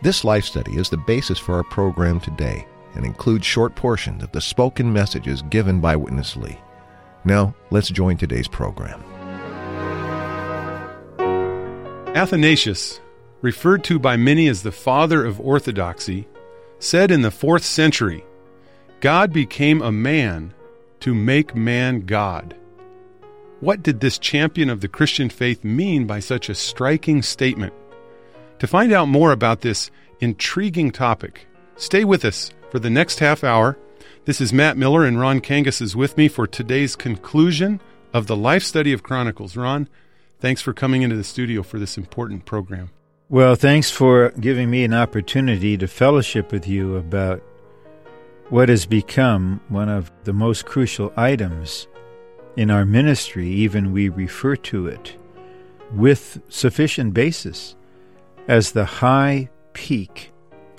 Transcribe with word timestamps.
This 0.00 0.22
life 0.22 0.44
study 0.44 0.76
is 0.76 0.88
the 0.88 0.96
basis 0.96 1.40
for 1.40 1.56
our 1.56 1.64
program 1.64 2.20
today 2.20 2.66
and 2.94 3.04
includes 3.04 3.44
short 3.44 3.74
portions 3.74 4.22
of 4.22 4.30
the 4.30 4.40
spoken 4.40 4.92
messages 4.92 5.42
given 5.42 5.80
by 5.80 5.96
Witness 5.96 6.36
Lee. 6.36 6.56
Now, 7.24 7.52
let's 7.70 7.88
join 7.88 8.16
today's 8.16 8.46
program. 8.46 9.02
Athanasius, 12.14 13.00
referred 13.42 13.82
to 13.84 13.98
by 13.98 14.16
many 14.16 14.46
as 14.46 14.62
the 14.62 14.70
father 14.70 15.24
of 15.24 15.40
orthodoxy, 15.40 16.28
said 16.78 17.10
in 17.10 17.22
the 17.22 17.30
fourth 17.32 17.64
century 17.64 18.24
God 19.00 19.32
became 19.32 19.82
a 19.82 19.90
man 19.90 20.54
to 21.00 21.12
make 21.12 21.56
man 21.56 22.02
God. 22.02 22.54
What 23.58 23.82
did 23.82 23.98
this 23.98 24.18
champion 24.18 24.70
of 24.70 24.80
the 24.80 24.88
Christian 24.88 25.28
faith 25.28 25.64
mean 25.64 26.06
by 26.06 26.20
such 26.20 26.48
a 26.48 26.54
striking 26.54 27.20
statement? 27.20 27.74
To 28.58 28.66
find 28.66 28.92
out 28.92 29.06
more 29.06 29.30
about 29.30 29.60
this 29.60 29.90
intriguing 30.18 30.90
topic, 30.90 31.46
stay 31.76 32.04
with 32.04 32.24
us 32.24 32.50
for 32.70 32.80
the 32.80 32.90
next 32.90 33.20
half 33.20 33.44
hour. 33.44 33.78
This 34.24 34.40
is 34.40 34.52
Matt 34.52 34.76
Miller, 34.76 35.04
and 35.04 35.20
Ron 35.20 35.40
Kangas 35.40 35.80
is 35.80 35.94
with 35.94 36.16
me 36.16 36.26
for 36.26 36.46
today's 36.46 36.96
conclusion 36.96 37.80
of 38.12 38.26
the 38.26 38.36
life 38.36 38.64
study 38.64 38.92
of 38.92 39.04
Chronicles. 39.04 39.56
Ron, 39.56 39.88
thanks 40.40 40.60
for 40.60 40.72
coming 40.72 41.02
into 41.02 41.14
the 41.14 41.22
studio 41.22 41.62
for 41.62 41.78
this 41.78 41.96
important 41.96 42.46
program. 42.46 42.90
Well, 43.28 43.54
thanks 43.54 43.92
for 43.92 44.30
giving 44.40 44.70
me 44.70 44.82
an 44.82 44.94
opportunity 44.94 45.76
to 45.76 45.86
fellowship 45.86 46.50
with 46.50 46.66
you 46.66 46.96
about 46.96 47.40
what 48.48 48.70
has 48.70 48.86
become 48.86 49.60
one 49.68 49.88
of 49.88 50.10
the 50.24 50.32
most 50.32 50.66
crucial 50.66 51.12
items 51.16 51.86
in 52.56 52.72
our 52.72 52.84
ministry, 52.84 53.46
even 53.48 53.92
we 53.92 54.08
refer 54.08 54.56
to 54.56 54.88
it 54.88 55.16
with 55.92 56.40
sufficient 56.48 57.14
basis 57.14 57.76
as 58.48 58.72
the 58.72 58.86
high 58.86 59.50
peak 59.74 60.32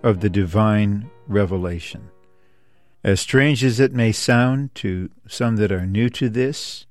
of 0.03 0.20
the 0.20 0.30
divine 0.30 1.09
revelation. 1.28 2.09
As 3.03 3.22
strange 3.22 3.64
as 3.64 3.80
it 3.80 3.94
may 3.94 4.12
sound 4.12 4.73
to 4.75 5.09
some 5.28 5.56
that 5.58 5.72
are 5.72 5.86
new 5.86 6.09
to 6.09 6.28
this, 6.28 6.88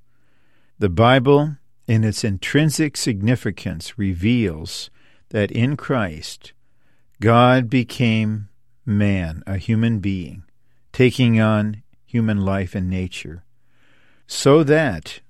the 0.79 0.89
Bible, 0.89 1.57
in 1.89 2.05
its 2.05 2.23
intrinsic 2.23 2.97
significance, 2.97 3.99
reveals 3.99 4.89
that 5.31 5.51
in 5.51 5.77
Christ, 5.77 6.53
God 7.21 7.69
became 7.69 8.49
man, 8.87 9.43
a 9.47 9.59
human 9.59 9.99
being, 9.99 10.45
taking 10.93 11.41
on 11.41 11.83
human 12.07 12.41
life 12.41 12.75
and 12.75 12.89
nature, 12.89 13.43
so 14.27 14.63
that 14.63 15.21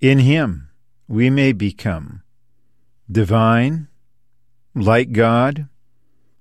in 0.00 0.20
him 0.20 0.68
we 1.08 1.28
may 1.28 1.52
become 1.52 2.22
divine, 3.10 3.87
like 4.80 5.12
God. 5.12 5.68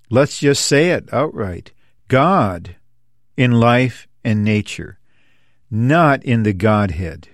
Let's 0.09 0.39
just 0.39 0.65
say 0.65 0.91
it 0.91 1.11
outright 1.13 1.71
God 2.07 2.75
in 3.35 3.59
life 3.59 4.07
and 4.23 4.43
nature, 4.43 4.99
not 5.69 6.23
in 6.23 6.43
the 6.43 6.53
Godhead. 6.53 7.27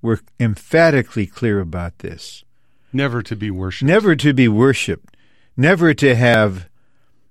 We're 0.00 0.20
emphatically 0.38 1.26
clear 1.26 1.60
about 1.60 1.98
this. 1.98 2.44
Never 2.92 3.22
to 3.22 3.36
be 3.36 3.50
worshiped. 3.50 3.86
Never 3.86 4.16
to 4.16 4.32
be 4.32 4.48
worshiped. 4.48 5.16
Never 5.56 5.92
to 5.94 6.14
have 6.14 6.68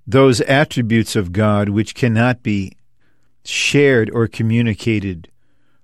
those 0.06 0.42
attributes 0.42 1.16
of 1.16 1.32
God 1.32 1.70
which 1.70 1.96
cannot 1.96 2.44
be 2.44 2.74
shared 3.44 4.10
or 4.12 4.28
communicated 4.28 5.30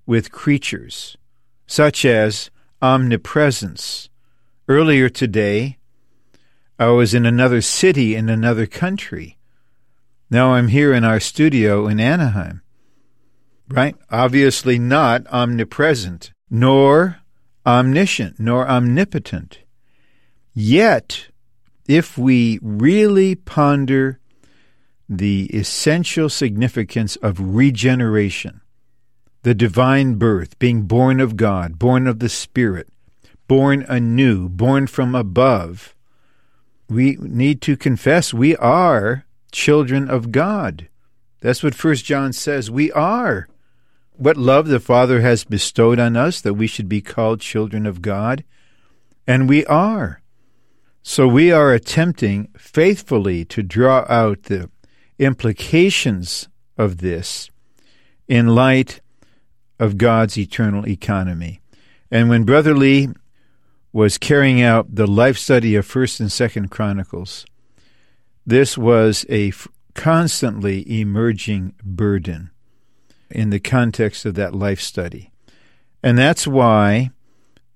with 0.05 0.31
creatures, 0.31 1.17
such 1.65 2.05
as 2.05 2.49
omnipresence. 2.81 4.09
Earlier 4.67 5.09
today, 5.09 5.77
I 6.79 6.87
was 6.87 7.13
in 7.13 7.25
another 7.25 7.61
city 7.61 8.15
in 8.15 8.29
another 8.29 8.65
country. 8.65 9.37
Now 10.29 10.53
I'm 10.53 10.69
here 10.69 10.93
in 10.93 11.03
our 11.03 11.19
studio 11.19 11.87
in 11.87 11.99
Anaheim. 11.99 12.61
Right? 13.69 13.95
Obviously 14.09 14.79
not 14.79 15.25
omnipresent, 15.27 16.31
nor 16.49 17.19
omniscient, 17.65 18.39
nor 18.39 18.67
omnipotent. 18.67 19.59
Yet, 20.53 21.27
if 21.87 22.17
we 22.17 22.59
really 22.61 23.35
ponder 23.35 24.19
the 25.07 25.45
essential 25.53 26.29
significance 26.29 27.15
of 27.17 27.55
regeneration, 27.55 28.61
the 29.43 29.53
divine 29.53 30.15
birth, 30.15 30.57
being 30.59 30.83
born 30.83 31.19
of 31.19 31.35
God, 31.35 31.77
born 31.77 32.07
of 32.07 32.19
the 32.19 32.29
Spirit, 32.29 32.87
born 33.47 33.85
anew, 33.89 34.49
born 34.49 34.87
from 34.87 35.15
above, 35.15 35.93
we 36.93 37.17
need 37.19 37.61
to 37.61 37.75
confess 37.77 38.33
we 38.33 38.55
are 38.57 39.25
children 39.51 40.09
of 40.09 40.31
God. 40.31 40.87
That's 41.41 41.63
what 41.63 41.75
First 41.75 42.05
John 42.05 42.33
says. 42.33 42.71
We 42.71 42.91
are. 42.91 43.47
What 44.15 44.37
love 44.37 44.67
the 44.67 44.79
Father 44.79 45.21
has 45.21 45.43
bestowed 45.43 45.99
on 45.99 46.15
us 46.15 46.39
that 46.41 46.53
we 46.53 46.67
should 46.67 46.87
be 46.87 47.01
called 47.01 47.41
children 47.41 47.85
of 47.85 48.01
God. 48.01 48.43
And 49.27 49.49
we 49.49 49.65
are. 49.65 50.21
So 51.01 51.27
we 51.27 51.51
are 51.51 51.73
attempting 51.73 52.47
faithfully 52.57 53.43
to 53.45 53.61
draw 53.61 54.05
out 54.07 54.43
the 54.43 54.69
implications 55.19 56.47
of 56.77 56.99
this 56.99 57.49
in 58.27 58.47
light 58.47 59.01
of 59.79 59.97
God's 59.97 60.37
eternal 60.37 60.87
economy. 60.87 61.59
And 62.09 62.29
when 62.29 62.45
Brother 62.45 62.73
Lee 62.73 63.09
was 63.93 64.17
carrying 64.17 64.59
out 64.61 64.95
the 64.95 65.07
life 65.07 65.37
study 65.37 65.75
of 65.75 65.87
1st 65.87 66.19
and 66.19 66.29
2nd 66.29 66.69
Chronicles, 66.71 67.45
this 68.45 68.77
was 68.77 69.25
a 69.29 69.49
f- 69.49 69.67
constantly 69.93 70.99
emerging 70.99 71.75
burden 71.83 72.49
in 73.29 73.51
the 73.51 73.59
context 73.59 74.25
of 74.25 74.33
that 74.33 74.55
life 74.55 74.81
study. 74.81 75.31
And 76.01 76.17
that's 76.17 76.47
why 76.47 77.11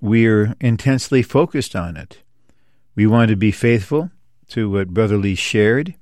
we're 0.02 0.56
intensely 0.60 1.22
focused 1.22 1.76
on 1.76 1.96
it. 1.96 2.24
We 2.96 3.06
want 3.06 3.30
to 3.30 3.36
be 3.36 3.52
faithful 3.52 4.10
to 4.50 4.70
what 4.70 4.90
Brother 4.94 5.18
Lee 5.18 5.36
shared, 5.36 5.94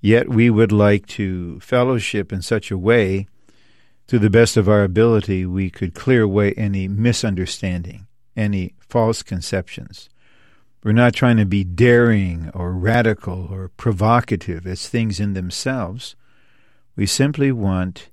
yet 0.00 0.28
we 0.28 0.50
would 0.50 0.72
like 0.72 1.06
to 1.06 1.58
fellowship 1.60 2.32
in 2.32 2.42
such 2.42 2.70
a 2.70 2.78
way, 2.78 3.26
to 4.06 4.18
the 4.18 4.30
best 4.30 4.56
of 4.56 4.68
our 4.68 4.84
ability, 4.84 5.46
we 5.46 5.70
could 5.70 5.94
clear 5.94 6.22
away 6.22 6.52
any 6.54 6.86
misunderstanding, 6.86 8.06
any 8.36 8.74
false 8.92 9.22
conceptions. 9.22 10.10
We're 10.84 10.92
not 10.92 11.14
trying 11.14 11.38
to 11.38 11.46
be 11.46 11.64
daring 11.64 12.50
or 12.52 12.74
radical 12.74 13.48
or 13.50 13.70
provocative 13.70 14.66
as 14.66 14.86
things 14.86 15.18
in 15.18 15.32
themselves. 15.32 16.14
We 16.94 17.06
simply 17.06 17.52
want 17.52 18.10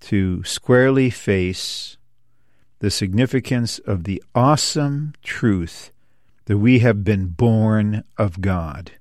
to 0.00 0.44
squarely 0.44 1.08
face 1.08 1.96
the 2.80 2.90
significance 2.90 3.78
of 3.78 4.04
the 4.04 4.22
awesome 4.34 5.14
truth 5.22 5.92
that 6.44 6.58
we 6.58 6.80
have 6.80 7.02
been 7.02 7.28
born 7.28 8.04
of 8.18 8.42
God. 8.42 8.92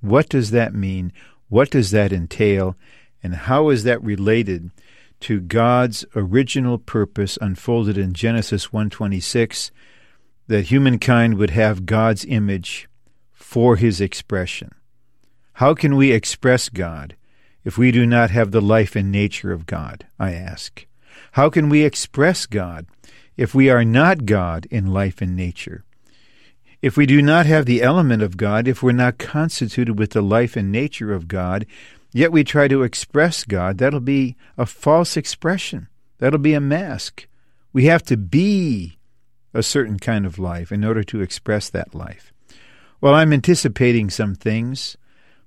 What 0.00 0.28
does 0.28 0.52
that 0.52 0.72
mean? 0.72 1.12
What 1.48 1.68
does 1.68 1.90
that 1.90 2.12
entail? 2.12 2.76
And 3.24 3.34
how 3.34 3.70
is 3.70 3.82
that 3.82 4.00
related 4.04 4.70
to 5.18 5.40
God's 5.40 6.04
original 6.14 6.78
purpose 6.78 7.38
unfolded 7.40 7.98
in 7.98 8.12
Genesis 8.12 8.72
126 8.72 9.72
that 10.48 10.66
humankind 10.66 11.38
would 11.38 11.50
have 11.50 11.86
God's 11.86 12.24
image 12.24 12.88
for 13.32 13.76
his 13.76 14.00
expression? 14.00 14.72
How 15.54 15.74
can 15.74 15.96
we 15.96 16.12
express 16.12 16.68
God 16.68 17.14
if 17.64 17.78
we 17.78 17.90
do 17.92 18.06
not 18.06 18.30
have 18.30 18.50
the 18.50 18.60
life 18.60 18.96
and 18.96 19.12
nature 19.12 19.52
of 19.52 19.66
God? 19.66 20.06
I 20.18 20.32
ask. 20.32 20.86
How 21.32 21.50
can 21.50 21.68
we 21.68 21.84
express 21.84 22.46
God 22.46 22.86
if 23.36 23.54
we 23.54 23.70
are 23.70 23.84
not 23.84 24.24
God 24.24 24.66
in 24.70 24.86
life 24.86 25.20
and 25.20 25.36
nature? 25.36 25.84
If 26.80 26.96
we 26.96 27.06
do 27.06 27.20
not 27.20 27.46
have 27.46 27.66
the 27.66 27.82
element 27.82 28.22
of 28.22 28.36
God, 28.36 28.68
if 28.68 28.82
we're 28.82 28.92
not 28.92 29.18
constituted 29.18 29.98
with 29.98 30.10
the 30.10 30.22
life 30.22 30.56
and 30.56 30.70
nature 30.70 31.12
of 31.12 31.28
God, 31.28 31.66
yet 32.12 32.32
we 32.32 32.44
try 32.44 32.68
to 32.68 32.84
express 32.84 33.44
God, 33.44 33.78
that'll 33.78 34.00
be 34.00 34.36
a 34.56 34.64
false 34.64 35.16
expression. 35.16 35.88
That'll 36.18 36.38
be 36.38 36.54
a 36.54 36.60
mask. 36.60 37.26
We 37.72 37.86
have 37.86 38.04
to 38.04 38.16
be 38.16 38.97
a 39.54 39.62
certain 39.62 39.98
kind 39.98 40.26
of 40.26 40.38
life 40.38 40.70
in 40.70 40.84
order 40.84 41.02
to 41.04 41.20
express 41.20 41.70
that 41.70 41.94
life. 41.94 42.32
Well, 43.00 43.14
I'm 43.14 43.32
anticipating 43.32 44.10
some 44.10 44.34
things, 44.34 44.96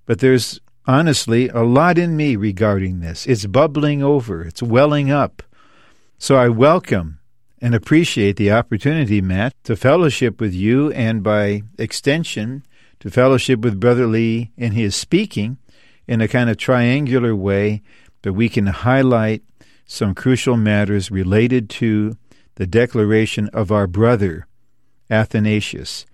but 0.06 0.20
there's 0.20 0.60
honestly 0.86 1.50
a 1.50 1.62
lot 1.62 1.98
in 1.98 2.16
me 2.16 2.36
regarding 2.36 3.00
this. 3.00 3.28
It's 3.28 3.46
bubbling 3.46 4.02
over, 4.02 4.44
it's 4.44 4.64
welling 4.64 5.12
up. 5.12 5.44
So 6.18 6.36
I 6.38 6.50
welcome 6.50 7.20
and 7.62 7.76
appreciate 7.76 8.38
the 8.38 8.52
opportunity, 8.52 9.22
Matt, 9.22 9.54
to 9.66 9.76
fellowship 9.76 10.42
with 10.42 10.54
you 10.54 10.92
and 10.92 11.24
by 11.24 11.64
extension 11.78 12.64
to 13.00 13.10
fellowship 13.10 13.62
with 13.62 13.80
Brother 13.80 14.08
Lee 14.08 14.52
in 14.56 14.74
his 14.74 14.96
speaking 14.96 15.58
in 16.08 16.22
a 16.22 16.28
kind 16.28 16.50
of 16.50 16.58
triangular 16.58 17.36
way 17.36 17.82
that 18.22 18.34
we 18.34 18.50
can 18.50 18.68
highlight 18.68 19.44
some 19.86 20.16
crucial 20.16 20.56
matters 20.56 21.12
related 21.12 21.70
to 21.70 22.16
the 22.62 22.68
declaration 22.68 23.50
of 23.54 23.72
our 23.72 23.88
brother, 23.88 24.46
Athanasius. 25.10 26.06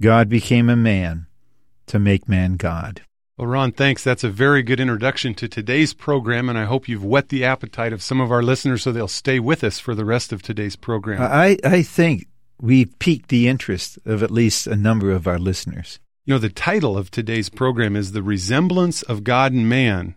God 0.00 0.30
became 0.30 0.70
a 0.70 0.74
man 0.74 1.26
to 1.88 1.98
make 1.98 2.26
man 2.26 2.54
God. 2.54 3.02
Well, 3.36 3.48
Ron, 3.48 3.72
thanks. 3.72 4.02
That's 4.02 4.24
a 4.24 4.30
very 4.30 4.62
good 4.62 4.80
introduction 4.80 5.34
to 5.34 5.46
today's 5.46 5.92
program, 5.92 6.48
and 6.48 6.56
I 6.56 6.64
hope 6.64 6.88
you've 6.88 7.04
whet 7.04 7.28
the 7.28 7.44
appetite 7.44 7.92
of 7.92 8.02
some 8.02 8.18
of 8.18 8.32
our 8.32 8.42
listeners 8.42 8.82
so 8.82 8.92
they'll 8.92 9.08
stay 9.08 9.38
with 9.38 9.62
us 9.62 9.78
for 9.78 9.94
the 9.94 10.06
rest 10.06 10.32
of 10.32 10.40
today's 10.40 10.74
program. 10.74 11.20
I, 11.20 11.58
I 11.62 11.82
think 11.82 12.28
we've 12.62 12.98
piqued 12.98 13.28
the 13.28 13.46
interest 13.46 13.98
of 14.06 14.22
at 14.22 14.30
least 14.30 14.66
a 14.66 14.76
number 14.76 15.10
of 15.10 15.26
our 15.26 15.38
listeners. 15.38 16.00
You 16.24 16.32
know, 16.32 16.38
the 16.38 16.48
title 16.48 16.96
of 16.96 17.10
today's 17.10 17.50
program 17.50 17.94
is 17.94 18.12
The 18.12 18.22
Resemblance 18.22 19.02
of 19.02 19.22
God 19.22 19.52
and 19.52 19.68
Man 19.68 20.14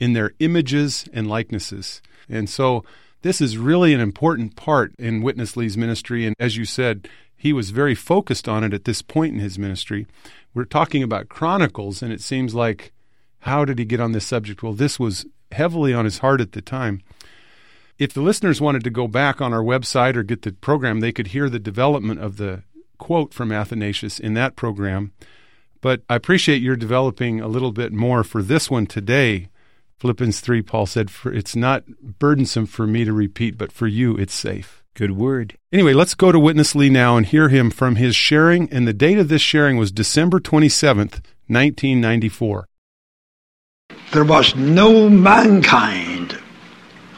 in 0.00 0.14
Their 0.14 0.32
Images 0.38 1.06
and 1.12 1.28
Likenesses. 1.28 2.00
And 2.26 2.48
so 2.48 2.86
this 3.26 3.40
is 3.40 3.58
really 3.58 3.92
an 3.92 3.98
important 3.98 4.54
part 4.54 4.94
in 5.00 5.20
Witness 5.20 5.56
Lee's 5.56 5.76
ministry. 5.76 6.24
And 6.24 6.36
as 6.38 6.56
you 6.56 6.64
said, 6.64 7.08
he 7.36 7.52
was 7.52 7.70
very 7.70 7.96
focused 7.96 8.48
on 8.48 8.62
it 8.62 8.72
at 8.72 8.84
this 8.84 9.02
point 9.02 9.34
in 9.34 9.40
his 9.40 9.58
ministry. 9.58 10.06
We're 10.54 10.64
talking 10.64 11.02
about 11.02 11.28
Chronicles, 11.28 12.02
and 12.02 12.12
it 12.12 12.20
seems 12.20 12.54
like, 12.54 12.92
how 13.40 13.64
did 13.64 13.80
he 13.80 13.84
get 13.84 13.98
on 13.98 14.12
this 14.12 14.24
subject? 14.24 14.62
Well, 14.62 14.74
this 14.74 15.00
was 15.00 15.26
heavily 15.50 15.92
on 15.92 16.04
his 16.04 16.18
heart 16.18 16.40
at 16.40 16.52
the 16.52 16.62
time. 16.62 17.02
If 17.98 18.12
the 18.12 18.20
listeners 18.20 18.60
wanted 18.60 18.84
to 18.84 18.90
go 18.90 19.08
back 19.08 19.40
on 19.40 19.52
our 19.52 19.62
website 19.62 20.14
or 20.14 20.22
get 20.22 20.42
the 20.42 20.52
program, 20.52 21.00
they 21.00 21.12
could 21.12 21.28
hear 21.28 21.50
the 21.50 21.58
development 21.58 22.20
of 22.20 22.36
the 22.36 22.62
quote 22.96 23.34
from 23.34 23.50
Athanasius 23.50 24.20
in 24.20 24.34
that 24.34 24.54
program. 24.54 25.12
But 25.80 26.02
I 26.08 26.14
appreciate 26.14 26.62
your 26.62 26.76
developing 26.76 27.40
a 27.40 27.48
little 27.48 27.72
bit 27.72 27.92
more 27.92 28.22
for 28.22 28.40
this 28.40 28.70
one 28.70 28.86
today. 28.86 29.48
Philippians 29.98 30.40
3, 30.40 30.62
Paul 30.62 30.86
said, 30.86 31.10
for 31.10 31.32
It's 31.32 31.56
not 31.56 31.86
burdensome 31.86 32.66
for 32.66 32.86
me 32.86 33.04
to 33.04 33.12
repeat, 33.12 33.56
but 33.56 33.72
for 33.72 33.86
you 33.86 34.16
it's 34.16 34.34
safe. 34.34 34.82
Good 34.94 35.12
word. 35.12 35.58
Anyway, 35.72 35.92
let's 35.92 36.14
go 36.14 36.32
to 36.32 36.38
Witness 36.38 36.74
Lee 36.74 36.90
now 36.90 37.16
and 37.16 37.26
hear 37.26 37.48
him 37.48 37.70
from 37.70 37.96
his 37.96 38.16
sharing. 38.16 38.70
And 38.70 38.86
the 38.86 38.94
date 38.94 39.18
of 39.18 39.28
this 39.28 39.42
sharing 39.42 39.76
was 39.76 39.92
December 39.92 40.40
27th, 40.40 41.20
1994. 41.48 42.68
There 44.12 44.24
was 44.24 44.54
no 44.56 45.08
mankind 45.08 46.38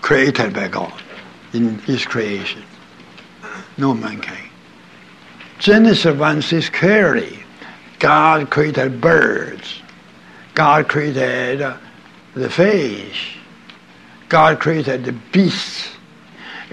created 0.01 0.55
by 0.55 0.69
God 0.69 1.03
in 1.53 1.79
His 1.81 2.05
creation. 2.05 2.63
No 3.77 3.95
mankind. 3.95 4.51
Genesis 5.59 6.17
1 6.17 6.43
says 6.43 6.71
clearly 6.71 7.39
God 7.99 8.51
created 8.51 9.01
birds, 9.01 9.83
God 10.55 10.89
created 10.89 11.63
the 12.35 12.51
fish, 12.51 13.39
God 14.29 14.61
created 14.61 15.05
the 15.05 15.13
beasts. 15.13 15.89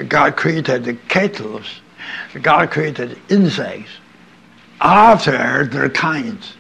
God 0.10 0.36
created 0.36 0.84
the 0.84 0.96
cattle. 1.08 1.62
God 2.42 2.70
created 2.70 3.18
insects 3.30 3.92
after 4.82 5.66
their 5.66 5.90
kinds. 5.90 6.56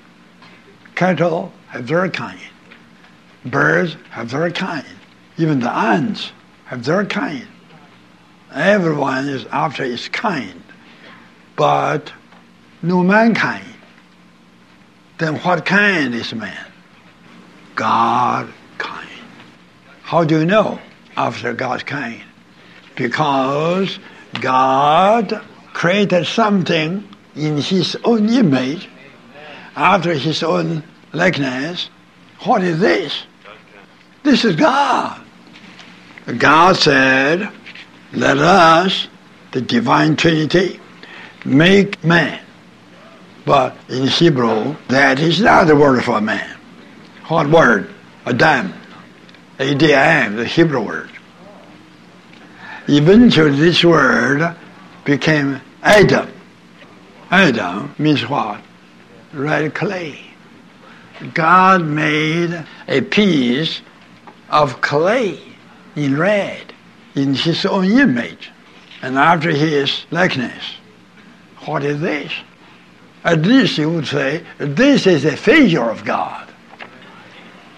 Cattle 0.95 1.51
have 1.67 1.87
their 1.87 2.09
kind. 2.09 2.39
Birds 3.45 3.97
have 4.09 4.31
their 4.31 4.49
kind. 4.51 4.85
Even 5.37 5.59
the 5.59 5.69
ants 5.69 6.31
have 6.65 6.83
their 6.85 7.05
kind. 7.05 7.47
Everyone 8.53 9.27
is 9.27 9.45
after 9.51 9.83
its 9.83 10.07
kind. 10.07 10.63
But 11.57 12.13
no 12.81 13.03
mankind. 13.03 13.65
Then 15.17 15.35
what 15.39 15.65
kind 15.65 16.15
is 16.15 16.33
man? 16.33 16.65
God. 17.75 18.51
How 20.15 20.23
do 20.23 20.39
you 20.39 20.45
know 20.45 20.79
after 21.17 21.53
God's 21.53 21.83
kind? 21.83 22.21
because 22.95 23.99
God 24.39 25.41
created 25.73 26.25
something 26.25 27.07
in 27.35 27.57
His 27.57 27.97
own 28.05 28.29
image, 28.29 28.87
after 29.75 30.13
His 30.13 30.41
own 30.43 30.83
likeness. 31.11 31.89
What 32.45 32.63
is 32.63 32.79
this? 32.79 33.23
This 34.23 34.45
is 34.45 34.55
God. 34.55 35.21
God 36.37 36.77
said, 36.77 37.51
Let 38.13 38.37
us, 38.37 39.09
the 39.51 39.59
divine 39.59 40.15
Trinity, 40.15 40.79
make 41.43 42.01
man. 42.03 42.41
But 43.45 43.75
in 43.89 44.07
Hebrew, 44.07 44.77
that 44.87 45.19
is 45.19 45.41
not 45.41 45.67
the 45.67 45.75
word 45.75 46.05
for 46.05 46.21
man. 46.21 46.57
What 47.27 47.49
word? 47.49 47.93
Adam. 48.25 48.73
Uh, 49.59 49.63
A-D-I-M, 49.63 50.35
the 50.35 50.45
Hebrew 50.45 50.81
word. 50.81 51.11
Eventually, 52.87 53.57
this 53.57 53.83
word 53.83 54.55
became 55.05 55.61
Adam. 55.81 56.29
Adam 57.31 57.95
means 57.97 58.27
what? 58.27 58.61
Red 59.33 59.73
clay. 59.73 60.19
God 61.33 61.83
made 61.85 62.65
a 62.87 63.01
piece 63.01 63.81
of 64.49 64.81
clay 64.81 65.39
in 65.95 66.17
red 66.17 66.73
in 67.15 67.33
his 67.33 67.65
own 67.65 67.85
image 67.85 68.51
and 69.01 69.17
after 69.17 69.51
his 69.51 70.05
likeness. 70.11 70.63
What 71.65 71.83
is 71.83 72.01
this? 72.01 72.31
Uh, 73.23 73.29
At 73.29 73.41
least 73.43 73.77
you 73.77 73.89
would 73.89 74.07
say, 74.07 74.45
this 74.57 75.07
is 75.07 75.25
a 75.25 75.35
figure 75.35 75.89
of 75.89 76.05
God. 76.05 76.49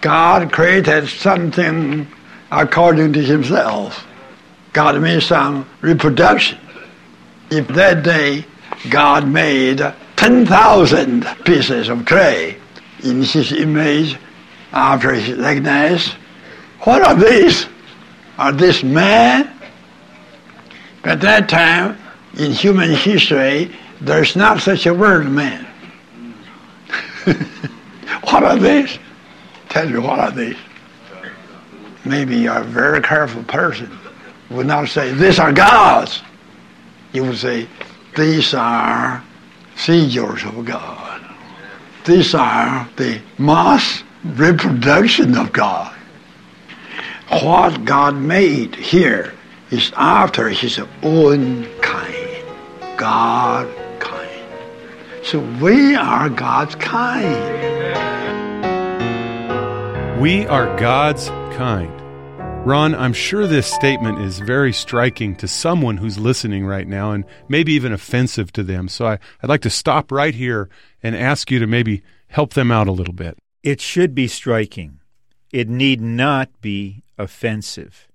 God 0.02 0.52
created 0.52 1.08
something 1.08 2.08
according 2.52 3.14
to 3.14 3.22
himself. 3.22 4.06
God 4.74 5.02
made 5.02 5.24
some 5.24 5.68
reproduction. 5.82 6.60
If 7.50 7.68
that 7.70 8.04
day 8.04 8.46
God 8.90 9.28
made 9.28 9.82
10,000 10.16 11.26
pieces 11.46 11.90
of 11.90 12.06
clay 12.06 12.58
in 13.04 13.24
his 13.24 13.52
image 13.52 14.18
after 14.72 15.14
his 15.14 15.38
likeness, 15.38 16.10
what 16.82 17.02
are 17.02 17.16
these? 17.16 17.68
Are 18.38 18.52
these 18.52 18.84
man? 18.84 19.52
At 21.04 21.22
that 21.22 21.50
time, 21.50 21.98
in 22.38 22.52
human 22.52 22.92
history, 22.92 23.76
there's 24.02 24.36
not 24.36 24.60
such 24.62 24.86
a 24.86 24.94
word, 24.94 25.30
man. 25.30 25.66
what 27.26 28.44
are 28.44 28.58
these? 28.58 29.00
Tell 29.70 29.90
you 29.90 30.02
what 30.02 30.20
are 30.20 30.32
these? 30.32 30.58
Maybe 32.06 32.38
you're 32.38 32.60
a 32.60 32.64
very 32.64 33.02
careful 33.02 33.44
person 33.44 33.98
would 34.50 34.68
not 34.68 34.88
say, 34.88 35.14
these 35.14 35.40
are 35.40 35.52
gods. 35.52 36.22
You 37.14 37.24
would 37.24 37.38
say, 37.38 37.68
these 38.16 38.54
are 38.54 39.24
figures 39.76 40.44
of 40.44 40.66
God. 40.66 41.22
These 42.06 42.34
are 42.34 42.88
the 42.96 43.22
mass 43.38 44.04
reproduction 44.24 45.38
of 45.38 45.52
God. 45.52 45.94
What 47.30 47.84
God 47.84 48.16
made 48.16 48.76
here 48.76 49.34
is 49.70 49.92
after 49.98 50.48
his 50.50 50.80
own 51.04 51.68
kind. 51.82 52.46
God 52.98 53.68
kind. 54.00 54.46
So 55.24 55.40
we 55.62 55.96
are 55.96 56.30
God's 56.30 56.76
kind. 56.76 57.57
We 60.20 60.48
are 60.48 60.76
God's 60.80 61.28
kind. 61.56 61.94
Ron, 62.66 62.96
I'm 62.96 63.14
sure 63.14 63.46
this 63.46 63.72
statement 63.72 64.20
is 64.20 64.40
very 64.40 64.74
striking 64.74 65.36
to 65.36 65.48
someone 65.48 65.98
who's 65.98 66.18
listening 66.18 66.66
right 66.66 66.88
now 66.88 67.12
and 67.12 67.24
maybe 67.48 67.74
even 67.74 67.94
offensive 67.94 68.52
to 68.54 68.64
them. 68.64 68.88
So 68.88 69.06
I, 69.06 69.20
would 69.44 69.50
like 69.50 69.62
to 69.62 69.70
stop 69.70 70.12
right 70.12 70.34
here 70.34 70.70
and 71.04 71.16
ask 71.16 71.52
you 71.52 71.60
to 71.60 71.68
maybe 71.68 72.02
help 72.30 72.56
them 72.56 72.72
out 72.72 72.88
a 72.88 72.92
little 72.92 73.14
bit. 73.14 73.38
It 73.62 73.80
should 73.80 74.16
be 74.16 74.28
striking. 74.28 75.02
It 75.54 75.70
need 75.70 76.02
not 76.02 76.50
be 76.62 77.04
offensive. 77.20 78.08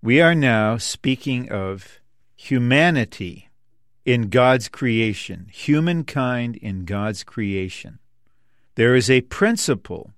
We 0.00 0.20
are 0.20 0.36
now 0.36 0.76
speaking 0.76 1.50
of 1.50 1.98
humanity 2.36 3.50
in 4.04 4.28
God's 4.28 4.68
creation, 4.68 5.48
humankind 5.50 6.54
in 6.54 6.84
God's 6.84 7.24
creation. 7.24 7.98
There 8.76 8.94
is 8.94 9.10
a 9.10 9.22
principle 9.22 10.12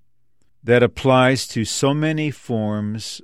that 0.63 0.83
applies 0.83 1.47
to 1.49 1.65
so 1.65 1.93
many 1.93 2.31
forms 2.31 3.21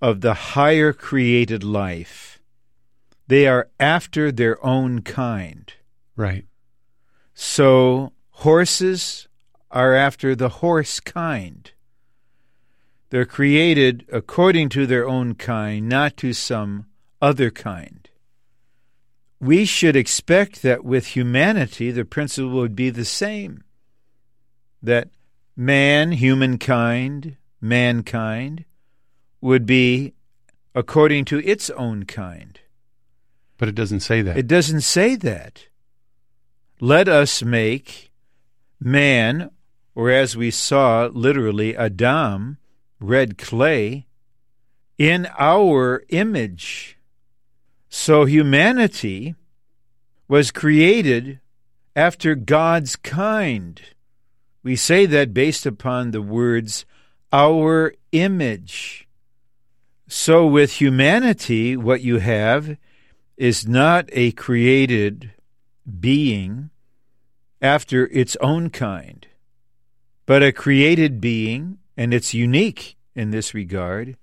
of 0.00 0.20
the 0.20 0.34
higher 0.34 0.92
created 0.92 1.62
life. 1.62 2.40
They 3.28 3.46
are 3.46 3.68
after 3.78 4.32
their 4.32 4.64
own 4.64 5.02
kind. 5.02 5.72
Right. 6.16 6.46
So 7.34 8.12
horses 8.30 9.28
are 9.70 9.94
after 9.94 10.34
the 10.34 10.48
horse 10.48 11.00
kind. 11.00 11.70
They're 13.10 13.24
created 13.26 14.06
according 14.10 14.70
to 14.70 14.86
their 14.86 15.06
own 15.06 15.34
kind, 15.34 15.88
not 15.88 16.16
to 16.18 16.32
some 16.32 16.86
other 17.20 17.50
kind. 17.50 18.08
We 19.38 19.64
should 19.64 19.96
expect 19.96 20.62
that 20.62 20.84
with 20.84 21.08
humanity, 21.08 21.90
the 21.90 22.04
principle 22.04 22.50
would 22.52 22.76
be 22.76 22.90
the 22.90 23.04
same 23.04 23.64
that 24.82 25.08
man, 25.64 26.12
humankind, 26.12 27.36
mankind, 27.60 28.64
would 29.40 29.64
be 29.64 30.12
according 30.74 31.24
to 31.24 31.38
its 31.46 31.70
own 31.70 32.04
kind. 32.04 32.58
But 33.58 33.68
it 33.68 33.74
doesn't 33.74 34.00
say 34.00 34.22
that. 34.22 34.36
It 34.36 34.48
doesn't 34.48 34.80
say 34.80 35.14
that. 35.16 35.68
Let 36.80 37.08
us 37.08 37.42
make 37.42 38.10
man, 38.80 39.50
or 39.94 40.10
as 40.10 40.36
we 40.36 40.50
saw 40.50 41.08
literally, 41.12 41.76
Adam, 41.76 42.58
red 42.98 43.38
clay, 43.38 44.06
in 44.98 45.28
our 45.38 46.02
image. 46.08 46.98
So 47.88 48.24
humanity 48.24 49.36
was 50.26 50.50
created 50.50 51.38
after 51.94 52.34
God's 52.34 52.96
kind. 52.96 53.80
We 54.62 54.76
say 54.76 55.06
that 55.06 55.34
based 55.34 55.66
upon 55.66 56.12
the 56.12 56.22
words, 56.22 56.84
our 57.32 57.94
image. 58.12 59.08
So 60.06 60.46
with 60.46 60.74
humanity, 60.74 61.76
what 61.76 62.02
you 62.02 62.18
have 62.18 62.76
is 63.36 63.66
not 63.66 64.08
a 64.12 64.32
created 64.32 65.32
being 65.98 66.70
after 67.60 68.06
its 68.08 68.36
own 68.40 68.70
kind, 68.70 69.26
but 70.26 70.42
a 70.42 70.52
created 70.52 71.20
being, 71.20 71.78
and 71.96 72.14
it's 72.14 72.34
unique 72.34 72.96
in 73.16 73.30
this 73.30 73.54
regard, 73.54 74.16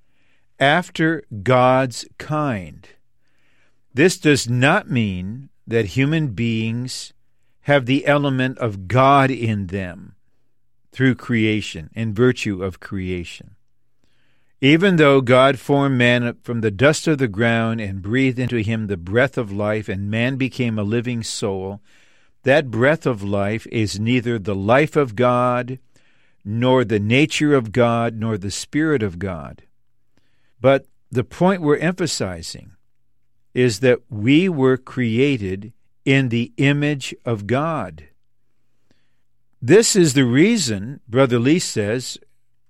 after 0.57 1.23
God's 1.43 2.05
kind. 2.17 2.87
This 3.93 4.17
does 4.17 4.47
not 4.49 4.89
mean 4.89 5.49
that 5.67 5.97
human 5.97 6.29
beings 6.29 7.13
have 7.61 7.85
the 7.85 8.05
element 8.05 8.57
of 8.59 8.87
God 8.87 9.31
in 9.31 9.67
them 9.67 10.15
through 10.91 11.15
creation, 11.15 11.89
in 11.93 12.13
virtue 12.13 12.63
of 12.63 12.79
creation. 12.79 13.55
Even 14.61 14.97
though 14.97 15.21
God 15.21 15.57
formed 15.57 15.97
man 15.97 16.37
from 16.43 16.61
the 16.61 16.71
dust 16.71 17.07
of 17.07 17.17
the 17.17 17.29
ground 17.29 17.79
and 17.79 18.01
breathed 18.01 18.39
into 18.39 18.57
him 18.57 18.87
the 18.87 18.97
breath 18.97 19.37
of 19.37 19.51
life, 19.51 19.87
and 19.87 20.11
man 20.11 20.35
became 20.35 20.77
a 20.77 20.83
living 20.83 21.23
soul, 21.23 21.81
that 22.43 22.71
breath 22.71 23.05
of 23.05 23.23
life 23.23 23.65
is 23.67 23.99
neither 23.99 24.37
the 24.37 24.55
life 24.55 24.95
of 24.95 25.15
God, 25.15 25.79
nor 26.43 26.83
the 26.83 26.99
nature 26.99 27.55
of 27.55 27.71
God, 27.71 28.15
nor 28.15 28.37
the 28.37 28.51
Spirit 28.51 29.01
of 29.01 29.19
God. 29.19 29.63
But 30.59 30.85
the 31.09 31.23
point 31.23 31.61
we're 31.61 31.77
emphasizing 31.77 32.71
is 33.53 33.79
that 33.79 33.99
we 34.09 34.49
were 34.49 34.77
created 34.77 35.73
in 36.05 36.29
the 36.29 36.51
image 36.57 37.15
of 37.23 37.47
God. 37.47 38.08
This 39.61 39.95
is 39.95 40.13
the 40.13 40.25
reason, 40.25 41.01
Brother 41.07 41.37
Lee 41.37 41.59
says, 41.59 42.17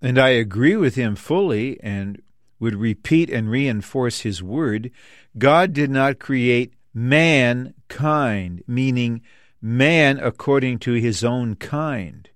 and 0.01 0.17
I 0.17 0.29
agree 0.29 0.75
with 0.75 0.95
him 0.95 1.15
fully 1.15 1.79
and 1.81 2.21
would 2.59 2.75
repeat 2.75 3.29
and 3.29 3.49
reinforce 3.49 4.21
his 4.21 4.41
word. 4.41 4.91
God 5.37 5.73
did 5.73 5.91
not 5.91 6.19
create 6.19 6.73
mankind, 6.93 8.63
meaning 8.65 9.21
man 9.61 10.19
according 10.19 10.79
to 10.79 10.93
his 10.93 11.23
own 11.23 11.55
kind. 11.55 12.29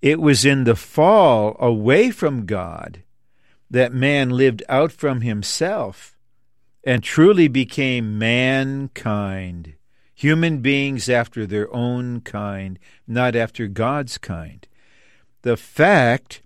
It 0.00 0.20
was 0.20 0.44
in 0.44 0.64
the 0.64 0.76
fall 0.76 1.56
away 1.58 2.10
from 2.10 2.46
God 2.46 3.02
that 3.70 3.92
man 3.92 4.30
lived 4.30 4.62
out 4.68 4.92
from 4.92 5.22
himself 5.22 6.16
and 6.84 7.02
truly 7.02 7.48
became 7.48 8.18
mankind, 8.18 9.74
human 10.20 10.58
beings 10.58 11.08
after 11.08 11.46
their 11.46 11.74
own 11.74 12.20
kind, 12.20 12.78
not 13.06 13.34
after 13.34 13.66
God's 13.66 14.18
kind. 14.18 14.68
The 15.40 15.56
fact 15.56 16.42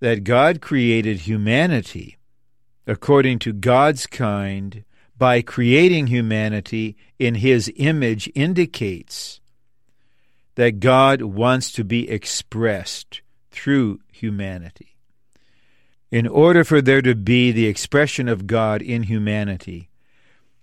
that 0.00 0.24
God 0.24 0.62
created 0.62 1.20
humanity 1.20 2.16
according 2.86 3.38
to 3.40 3.52
God's 3.52 4.06
kind 4.06 4.84
by 5.18 5.42
creating 5.42 6.06
humanity 6.06 6.96
in 7.18 7.34
His 7.34 7.70
image 7.76 8.30
indicates 8.34 9.42
that 10.54 10.80
God 10.80 11.20
wants 11.20 11.72
to 11.72 11.84
be 11.84 12.08
expressed 12.08 13.20
through 13.50 14.00
humanity. 14.10 14.96
In 16.10 16.26
order 16.26 16.64
for 16.64 16.80
there 16.80 17.02
to 17.02 17.14
be 17.14 17.52
the 17.52 17.66
expression 17.66 18.28
of 18.28 18.46
God 18.46 18.80
in 18.80 19.02
humanity, 19.02 19.89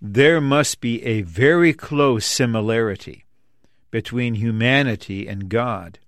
there 0.00 0.40
must 0.40 0.80
be 0.80 1.02
a 1.04 1.22
very 1.22 1.72
close 1.72 2.24
similarity 2.24 3.24
between 3.90 4.34
humanity 4.34 5.26
and 5.26 5.48
God. 5.48 5.98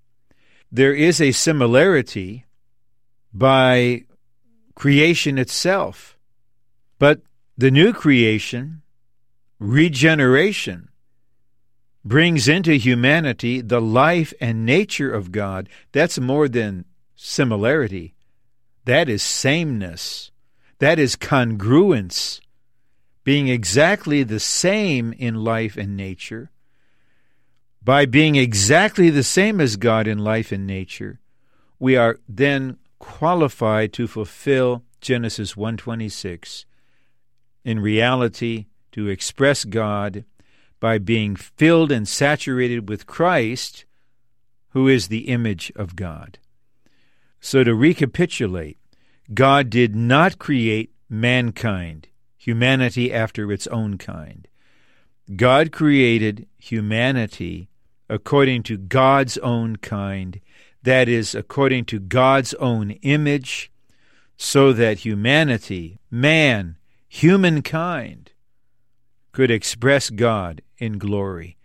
There 0.71 0.93
is 0.93 1.19
a 1.19 1.31
similarity 1.31 2.45
by 3.33 4.05
creation 4.75 5.37
itself. 5.37 6.17
But 6.99 7.21
the 7.57 7.71
new 7.71 7.93
creation, 7.93 8.81
regeneration, 9.59 10.89
brings 12.03 12.47
into 12.47 12.73
humanity 12.73 13.61
the 13.61 13.81
life 13.81 14.33
and 14.39 14.65
nature 14.65 15.11
of 15.11 15.31
God. 15.31 15.69
That's 15.91 16.19
more 16.19 16.47
than 16.47 16.85
similarity. 17.15 18.15
That 18.85 19.09
is 19.09 19.21
sameness. 19.21 20.31
That 20.79 20.97
is 20.97 21.15
congruence, 21.15 22.39
being 23.23 23.47
exactly 23.47 24.23
the 24.23 24.39
same 24.39 25.13
in 25.13 25.35
life 25.35 25.77
and 25.77 25.95
nature. 25.95 26.51
By 27.83 28.05
being 28.05 28.35
exactly 28.35 29.09
the 29.09 29.23
same 29.23 29.59
as 29.59 29.75
God 29.75 30.07
in 30.07 30.19
life 30.19 30.51
and 30.51 30.67
nature, 30.67 31.19
we 31.79 31.95
are 31.95 32.19
then 32.29 32.77
qualified 32.99 33.93
to 33.93 34.07
fulfill 34.07 34.83
Genesis 35.01 35.55
1:26 35.55 36.65
in 37.63 37.79
reality 37.79 38.67
to 38.91 39.07
express 39.07 39.65
God 39.65 40.25
by 40.79 40.97
being 40.97 41.35
filled 41.35 41.91
and 41.91 42.07
saturated 42.07 42.89
with 42.89 43.07
Christ 43.07 43.85
who 44.69 44.87
is 44.87 45.07
the 45.07 45.27
image 45.27 45.71
of 45.75 45.95
God. 45.95 46.39
So 47.39 47.63
to 47.63 47.73
recapitulate, 47.73 48.77
God 49.33 49.69
did 49.69 49.95
not 49.95 50.39
create 50.39 50.91
mankind, 51.09 52.07
humanity 52.41 53.13
after 53.13 53.51
its 53.51 53.67
own 53.67 53.99
kind. 53.99 54.47
God 55.35 55.71
created 55.71 56.47
humanity 56.57 57.69
according 58.09 58.63
to 58.63 58.77
God's 58.77 59.37
own 59.37 59.75
kind 59.75 60.41
that 60.81 61.07
is, 61.07 61.35
according 61.35 61.85
to 61.85 61.99
God's 61.99 62.55
own 62.55 62.91
image, 63.03 63.71
so 64.37 64.73
that 64.73 65.05
humanity, 65.05 65.99
man, 66.09 66.77
humankind, 67.07 68.31
could 69.31 69.51
express 69.51 70.09
God 70.09 70.63
in 70.79 70.97
glory. 70.97 71.57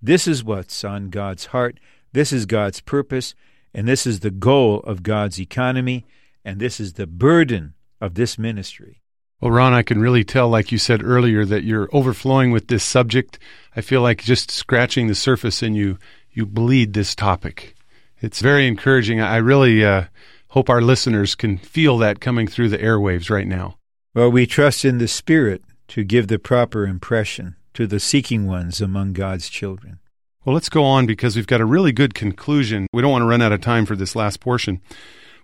This 0.00 0.28
is 0.28 0.44
what's 0.44 0.84
on 0.84 1.10
God's 1.10 1.46
heart, 1.46 1.80
this 2.12 2.32
is 2.32 2.46
God's 2.46 2.80
purpose, 2.80 3.34
and 3.74 3.88
this 3.88 4.06
is 4.06 4.20
the 4.20 4.30
goal 4.30 4.78
of 4.80 5.02
God's 5.02 5.40
economy, 5.40 6.06
and 6.44 6.60
this 6.60 6.78
is 6.78 6.92
the 6.92 7.08
burden 7.08 7.74
of 8.00 8.14
this 8.14 8.38
ministry. 8.38 9.01
Well, 9.42 9.50
Ron, 9.50 9.74
I 9.74 9.82
can 9.82 10.00
really 10.00 10.24
tell, 10.24 10.48
like 10.48 10.72
you 10.72 10.78
said 10.78 11.02
earlier, 11.02 11.44
that 11.44 11.64
you're 11.64 11.90
overflowing 11.92 12.50
with 12.50 12.68
this 12.68 12.84
subject. 12.84 13.38
I 13.76 13.82
feel 13.82 14.00
like 14.00 14.22
just 14.22 14.50
scratching 14.50 15.08
the 15.08 15.14
surface 15.14 15.62
and 15.62 15.76
you, 15.76 15.98
you 16.32 16.46
bleed 16.46 16.94
this 16.94 17.14
topic 17.14 17.74
it's 18.22 18.40
very 18.40 18.68
encouraging. 18.68 19.20
I 19.20 19.36
really 19.36 19.84
uh, 19.84 20.04
hope 20.48 20.70
our 20.70 20.80
listeners 20.80 21.34
can 21.34 21.58
feel 21.58 21.98
that 21.98 22.20
coming 22.20 22.46
through 22.46 22.68
the 22.68 22.78
airwaves 22.78 23.28
right 23.28 23.46
now. 23.46 23.76
Well, 24.14 24.30
we 24.30 24.46
trust 24.46 24.84
in 24.84 24.98
the 24.98 25.08
Spirit 25.08 25.62
to 25.88 26.04
give 26.04 26.28
the 26.28 26.38
proper 26.38 26.86
impression 26.86 27.56
to 27.74 27.86
the 27.86 27.98
seeking 27.98 28.46
ones 28.46 28.80
among 28.80 29.12
God's 29.12 29.48
children. 29.48 29.98
Well, 30.44 30.54
let's 30.54 30.68
go 30.68 30.84
on 30.84 31.06
because 31.06 31.34
we've 31.34 31.46
got 31.46 31.60
a 31.60 31.66
really 31.66 31.92
good 31.92 32.14
conclusion. 32.14 32.86
We 32.92 33.02
don't 33.02 33.10
want 33.10 33.22
to 33.22 33.26
run 33.26 33.42
out 33.42 33.52
of 33.52 33.60
time 33.60 33.86
for 33.86 33.96
this 33.96 34.14
last 34.14 34.40
portion. 34.40 34.80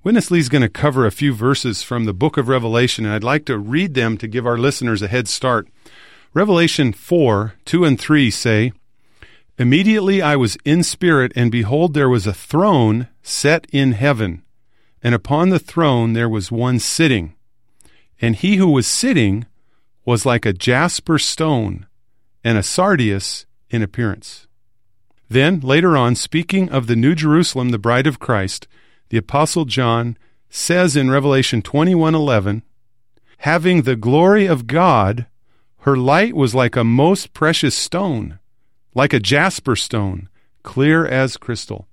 Witness 0.05 0.31
Lee's 0.31 0.49
going 0.49 0.62
to 0.62 0.69
cover 0.69 1.07
a 1.07 1.11
few 1.11 1.35
verses 1.35 1.83
from 1.83 2.05
the 2.05 2.14
book 2.14 2.37
of 2.37 2.47
Revelation, 2.47 3.05
and 3.05 3.12
I'd 3.12 3.25
like 3.25 3.45
to 3.47 3.59
read 3.59 3.95
them 3.95 4.17
to 4.19 4.28
give 4.28 4.47
our 4.47 4.57
listeners 4.57 5.02
a 5.02 5.09
head 5.09 5.26
start. 5.26 5.67
Revelation 6.33 6.93
4 6.93 7.55
2 7.64 7.85
and 7.85 7.99
3 7.99 8.31
say, 8.31 8.73
Immediately 9.59 10.23
I 10.23 10.37
was 10.37 10.57
in 10.64 10.85
spirit, 10.85 11.33
and 11.35 11.50
behold, 11.50 11.95
there 11.95 12.09
was 12.09 12.28
a 12.28 12.33
throne 12.33 13.09
set 13.23 13.67
in 13.73 13.93
heaven, 13.93 14.45
and 15.02 15.17
upon 15.17 15.49
the 15.49 15.59
throne 15.59 16.12
there 16.12 16.28
was 16.28 16.52
one 16.52 16.78
sitting. 16.78 17.35
And 18.21 18.37
he 18.37 18.57
who 18.57 18.69
was 18.69 18.87
sitting 18.87 19.47
was 20.05 20.25
like 20.25 20.47
a 20.47 20.52
jasper 20.52 21.19
stone 21.19 21.87
and 22.45 22.57
a 22.57 22.62
sardius 22.62 23.47
in 23.69 23.83
appearance. 23.83 24.47
Then, 25.28 25.59
later 25.59 25.97
on, 25.97 26.14
speaking 26.14 26.71
of 26.71 26.87
the 26.87 26.97
New 26.97 27.17
Jerusalem, 27.17 27.71
the 27.71 27.78
bride 27.78 28.07
of 28.07 28.21
Christ, 28.21 28.69
the 29.11 29.19
Apostle 29.19 29.65
John 29.65 30.17
says 30.50 30.97
in 30.97 31.11
Revelation 31.11 31.62
21:11, 31.62 32.62
having 33.38 33.83
the 33.83 33.97
glory 33.97 34.47
of 34.47 34.67
God, 34.67 35.27
her 35.81 35.97
light 35.97 36.35
was 36.35 36.55
like 36.55 36.77
a 36.77 36.85
most 36.85 37.33
precious 37.33 37.75
stone, 37.75 38.38
like 38.95 39.12
a 39.12 39.21
jasper 39.21 39.77
stone, 39.77 40.29
clear 40.62 41.07
as 41.07 41.37
crystal. 41.37 41.87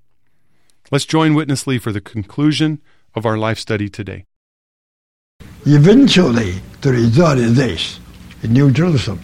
Let's 0.91 1.05
join 1.05 1.33
Witness 1.33 1.65
Lee 1.67 1.79
for 1.79 1.91
the 1.91 2.01
conclusion 2.01 2.81
of 3.13 3.25
our 3.25 3.37
life 3.37 3.59
study 3.59 3.89
today. 3.89 4.25
Eventually, 5.65 6.61
the 6.81 6.91
result 6.91 7.39
is 7.39 7.55
this 7.55 7.99
in 8.43 8.53
New 8.53 8.71
Jerusalem. 8.71 9.21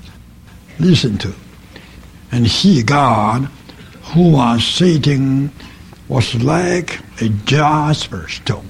Listen 0.79 1.17
to. 1.19 1.33
And 2.31 2.47
he, 2.47 2.81
God, 2.81 3.45
who 4.13 4.31
was 4.31 4.65
sitting, 4.65 5.51
was 6.11 6.35
like 6.43 6.99
a 7.21 7.29
jasper 7.45 8.27
stone. 8.27 8.67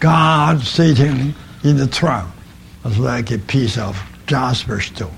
God 0.00 0.60
sitting 0.60 1.32
in 1.62 1.76
the 1.76 1.86
throne 1.86 2.32
was 2.82 2.98
like 2.98 3.30
a 3.30 3.38
piece 3.38 3.78
of 3.78 3.96
jasper 4.26 4.80
stone. 4.80 5.14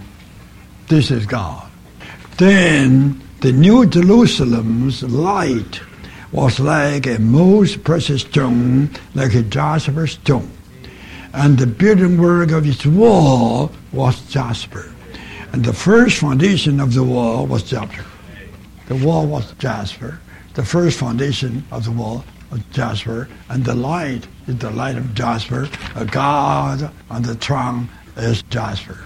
This 0.89 1.11
is 1.11 1.25
God. 1.25 1.67
Then 2.37 3.19
the 3.41 3.51
New 3.51 3.87
Jerusalem's 3.87 5.03
light 5.05 5.81
was 6.33 6.61
like 6.61 7.07
a 7.07 7.19
most 7.19 7.83
precious 7.83 8.21
stone, 8.21 8.91
like 9.15 9.35
a 9.35 9.45
jasper 9.45 10.07
stone. 10.07 10.51
And 11.33 11.57
the 11.57 11.67
building 11.67 12.21
work 12.21 12.51
of 12.51 12.67
its 12.67 12.85
wall 12.85 13.73
was 13.91 14.21
jasper. 14.29 14.93
And 15.53 15.65
the 15.65 15.73
first 15.73 16.19
foundation 16.19 16.79
of 16.79 16.93
the 16.93 17.05
wall 17.05 17.47
was 17.47 17.63
jasper. 17.63 18.05
The 18.89 18.97
wall 18.97 19.27
was 19.27 19.51
jasper. 19.53 20.21
The 20.55 20.65
first 20.65 20.99
foundation 20.99 21.65
of 21.71 21.85
the 21.85 21.93
wall 21.93 22.25
of 22.51 22.71
jasper. 22.73 23.29
And 23.49 23.65
the 23.65 23.75
light 23.75 24.27
is 24.47 24.59
the 24.59 24.71
light 24.71 24.97
of 24.97 25.15
jasper. 25.15 25.69
A 25.95 26.05
God 26.05 26.91
on 27.11 27.23
the 27.23 27.35
throne 27.35 27.89
is 28.17 28.43
jasper. 28.43 28.99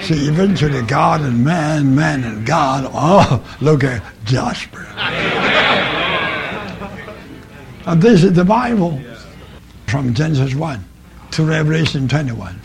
See, 0.00 0.26
eventually 0.28 0.82
God 0.82 1.20
and 1.20 1.44
man, 1.44 1.94
man 1.94 2.24
and 2.24 2.46
God, 2.46 2.90
oh, 2.92 3.44
look 3.60 3.84
at 3.84 4.02
jasper. 4.24 4.86
and 7.86 8.02
this 8.02 8.24
is 8.24 8.32
the 8.32 8.44
Bible 8.44 9.00
from 9.86 10.14
Genesis 10.14 10.54
1 10.54 10.84
to 11.32 11.44
Revelation 11.44 12.08
21. 12.08 12.60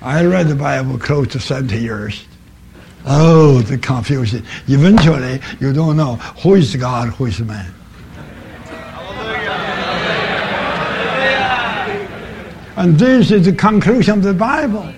I 0.00 0.24
read 0.24 0.48
the 0.48 0.54
Bible 0.54 0.98
close 0.98 1.28
to 1.28 1.40
70 1.40 1.78
years. 1.78 2.24
Oh, 3.04 3.60
the 3.62 3.78
confusion. 3.78 4.44
Eventually, 4.68 5.40
you 5.60 5.72
don't 5.72 5.96
know 5.96 6.16
who 6.16 6.54
is 6.54 6.74
God, 6.76 7.08
who 7.10 7.26
is 7.26 7.40
man. 7.40 7.72
And 12.76 12.98
this 12.98 13.30
is 13.30 13.44
the 13.44 13.52
conclusion 13.52 14.18
of 14.18 14.22
the 14.22 14.34
Bible. 14.34 14.92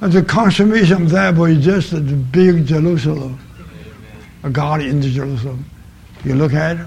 And 0.00 0.12
the 0.12 0.22
consummation 0.22 1.02
of 1.02 1.10
that 1.10 1.34
was 1.34 1.64
just 1.64 1.90
the 1.90 2.00
big 2.00 2.66
Jerusalem, 2.66 3.38
a 4.42 4.50
God 4.50 4.80
in 4.80 5.00
the 5.00 5.10
Jerusalem. 5.10 5.64
You 6.24 6.34
look 6.34 6.52
at 6.52 6.76
it, 6.76 6.86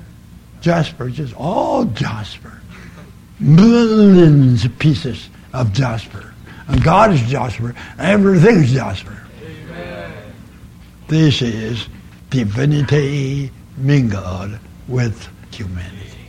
jasper, 0.61 1.09
just 1.09 1.33
all 1.35 1.85
jasper. 1.85 2.61
Millions 3.39 4.63
of 4.65 4.77
pieces 4.77 5.29
of 5.53 5.73
jasper. 5.73 6.33
And 6.67 6.81
God 6.83 7.11
is 7.11 7.21
jasper. 7.23 7.75
Everything 7.97 8.57
is 8.57 8.71
jasper. 8.71 9.17
This 11.11 11.41
is 11.41 11.89
divinity 12.29 13.51
mingled 13.75 14.57
with 14.87 15.27
humanity. 15.53 16.23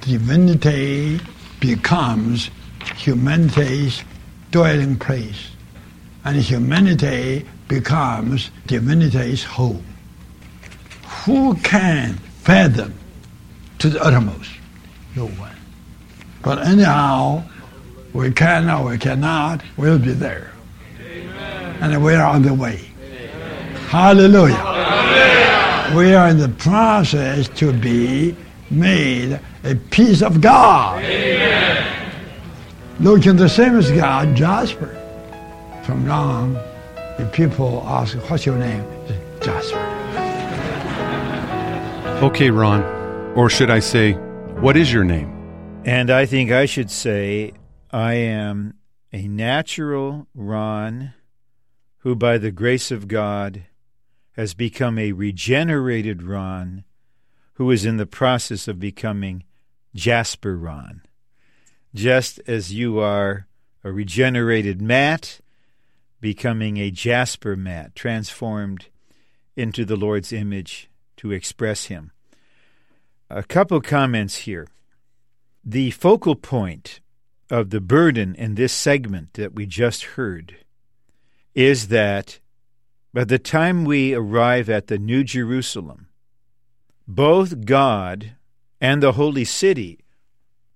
Divinity 0.00 1.20
becomes 1.60 2.50
humanity's 2.96 4.02
dwelling 4.50 4.98
place, 4.98 5.50
and 6.24 6.36
humanity 6.38 7.46
becomes 7.68 8.50
divinity's 8.66 9.44
home. 9.44 9.86
Who 11.24 11.54
can 11.58 12.14
fathom 12.42 12.92
to 13.78 13.88
the 13.88 14.02
uttermost? 14.02 14.50
No 15.14 15.28
one. 15.28 15.54
But 16.42 16.66
anyhow, 16.66 17.44
we 18.14 18.32
can 18.32 18.68
or 18.68 18.86
we 18.90 18.98
cannot, 18.98 19.62
we'll 19.76 20.00
be 20.00 20.10
there. 20.10 20.50
Amen. 21.00 21.76
And 21.80 22.04
we 22.04 22.14
are 22.14 22.26
on 22.26 22.42
the 22.42 22.52
way. 22.52 22.89
Amen. 23.92 24.16
Hallelujah. 24.16 24.54
Amen. 24.54 25.96
We 25.96 26.14
are 26.14 26.28
in 26.28 26.38
the 26.38 26.48
process 26.48 27.48
to 27.58 27.72
be 27.72 28.36
made 28.70 29.40
a 29.64 29.74
piece 29.74 30.22
of 30.22 30.40
God. 30.40 31.02
Looking 33.00 33.36
the 33.36 33.48
same 33.48 33.76
as 33.76 33.90
God, 33.90 34.36
Jasper. 34.36 34.96
From 35.84 36.06
now 36.06 36.22
on, 36.22 36.56
if 37.18 37.32
people 37.32 37.82
ask, 37.84 38.16
what's 38.30 38.46
your 38.46 38.56
name? 38.56 38.84
Jasper. 39.40 39.78
Okay, 42.22 42.50
Ron. 42.50 42.82
Or 43.34 43.48
should 43.48 43.70
I 43.70 43.80
say, 43.80 44.12
what 44.60 44.76
is 44.76 44.92
your 44.92 45.04
name? 45.04 45.36
And 45.84 46.10
I 46.10 46.26
think 46.26 46.52
I 46.52 46.66
should 46.66 46.90
say, 46.90 47.52
I 47.90 48.14
am 48.14 48.74
a 49.12 49.26
natural 49.26 50.28
Ron 50.34 51.14
who, 51.98 52.14
by 52.14 52.38
the 52.38 52.50
grace 52.50 52.90
of 52.90 53.08
God, 53.08 53.64
has 54.40 54.54
become 54.54 54.98
a 54.98 55.12
regenerated 55.12 56.22
Ron 56.22 56.82
who 57.56 57.70
is 57.70 57.84
in 57.84 57.98
the 57.98 58.06
process 58.06 58.68
of 58.68 58.80
becoming 58.80 59.44
Jasper 59.94 60.56
Ron. 60.56 61.02
Just 61.94 62.40
as 62.46 62.72
you 62.72 63.00
are 63.00 63.46
a 63.84 63.92
regenerated 63.92 64.80
Matt, 64.80 65.40
becoming 66.22 66.78
a 66.78 66.90
Jasper 66.90 67.54
Matt, 67.54 67.94
transformed 67.94 68.86
into 69.56 69.84
the 69.84 69.96
Lord's 69.96 70.32
image 70.32 70.88
to 71.18 71.32
express 71.32 71.84
Him. 71.84 72.10
A 73.28 73.42
couple 73.42 73.82
comments 73.82 74.36
here. 74.36 74.66
The 75.62 75.90
focal 75.90 76.34
point 76.34 77.00
of 77.50 77.68
the 77.68 77.82
burden 77.82 78.34
in 78.36 78.54
this 78.54 78.72
segment 78.72 79.34
that 79.34 79.54
we 79.54 79.66
just 79.66 80.02
heard 80.16 80.56
is 81.54 81.88
that 81.88 82.38
by 83.12 83.24
the 83.24 83.38
time 83.38 83.84
we 83.84 84.14
arrive 84.14 84.70
at 84.70 84.86
the 84.86 84.98
New 84.98 85.24
Jerusalem, 85.24 86.08
both 87.08 87.64
God 87.64 88.32
and 88.80 89.02
the 89.02 89.12
holy 89.12 89.44
city, 89.44 90.04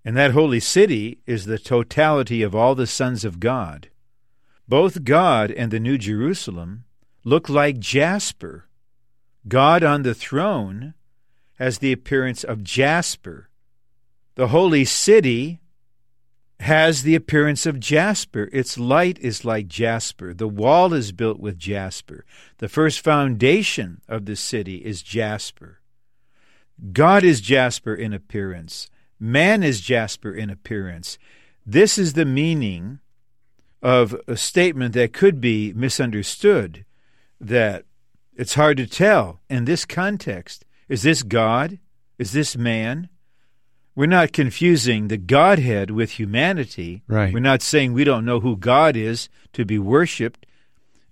and 0.04 0.16
that 0.16 0.32
holy 0.32 0.60
city 0.60 1.18
is 1.26 1.44
the 1.44 1.58
totality 1.58 2.42
of 2.42 2.54
all 2.54 2.74
the 2.74 2.86
sons 2.86 3.24
of 3.24 3.38
God, 3.38 3.88
both 4.68 5.04
God 5.04 5.50
and 5.52 5.70
the 5.70 5.78
New 5.78 5.96
Jerusalem 5.96 6.84
look 7.22 7.48
like 7.48 7.78
jasper. 7.78 8.66
God 9.46 9.84
on 9.84 10.02
the 10.02 10.14
throne 10.14 10.94
has 11.58 11.78
the 11.78 11.92
appearance 11.92 12.42
of 12.42 12.64
jasper. 12.64 13.48
The 14.34 14.48
holy 14.48 14.84
city 14.84 15.60
has 16.60 17.02
the 17.02 17.14
appearance 17.14 17.66
of 17.66 17.80
jasper. 17.80 18.48
Its 18.52 18.78
light 18.78 19.18
is 19.18 19.44
like 19.44 19.66
jasper. 19.68 20.32
The 20.32 20.48
wall 20.48 20.94
is 20.94 21.12
built 21.12 21.40
with 21.40 21.58
jasper. 21.58 22.24
The 22.58 22.68
first 22.68 23.00
foundation 23.00 24.00
of 24.08 24.26
the 24.26 24.36
city 24.36 24.76
is 24.76 25.02
jasper. 25.02 25.80
God 26.92 27.24
is 27.24 27.40
jasper 27.40 27.94
in 27.94 28.12
appearance. 28.12 28.88
Man 29.18 29.62
is 29.62 29.80
jasper 29.80 30.32
in 30.32 30.50
appearance. 30.50 31.18
This 31.66 31.98
is 31.98 32.12
the 32.12 32.24
meaning 32.24 33.00
of 33.82 34.16
a 34.26 34.36
statement 34.36 34.94
that 34.94 35.12
could 35.12 35.40
be 35.40 35.72
misunderstood 35.74 36.84
that 37.40 37.84
it's 38.36 38.54
hard 38.54 38.76
to 38.78 38.86
tell 38.86 39.40
in 39.48 39.64
this 39.64 39.84
context. 39.84 40.64
Is 40.88 41.02
this 41.02 41.22
God? 41.22 41.78
Is 42.18 42.32
this 42.32 42.56
man? 42.56 43.08
We're 43.96 44.06
not 44.06 44.32
confusing 44.32 45.08
the 45.08 45.16
Godhead 45.16 45.90
with 45.90 46.12
humanity. 46.12 47.02
Right. 47.06 47.32
We're 47.32 47.40
not 47.40 47.62
saying 47.62 47.92
we 47.92 48.04
don't 48.04 48.24
know 48.24 48.40
who 48.40 48.56
God 48.56 48.96
is 48.96 49.28
to 49.52 49.64
be 49.64 49.78
worshiped 49.78 50.46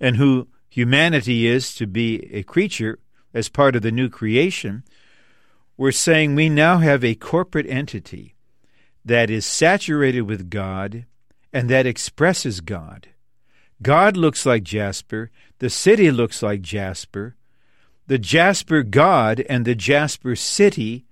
and 0.00 0.16
who 0.16 0.48
humanity 0.68 1.46
is 1.46 1.74
to 1.76 1.86
be 1.86 2.28
a 2.32 2.42
creature 2.42 2.98
as 3.32 3.48
part 3.48 3.76
of 3.76 3.82
the 3.82 3.92
new 3.92 4.08
creation. 4.08 4.82
We're 5.76 5.92
saying 5.92 6.34
we 6.34 6.48
now 6.48 6.78
have 6.78 7.04
a 7.04 7.14
corporate 7.14 7.66
entity 7.66 8.34
that 9.04 9.30
is 9.30 9.46
saturated 9.46 10.22
with 10.22 10.50
God 10.50 11.06
and 11.52 11.68
that 11.68 11.86
expresses 11.86 12.60
God. 12.60 13.08
God 13.80 14.16
looks 14.16 14.44
like 14.46 14.62
Jasper, 14.62 15.30
the 15.58 15.70
city 15.70 16.10
looks 16.10 16.42
like 16.42 16.62
Jasper. 16.62 17.36
The 18.08 18.18
Jasper 18.18 18.82
God 18.82 19.44
and 19.48 19.64
the 19.64 19.74
Jasper 19.74 20.34
city 20.36 21.06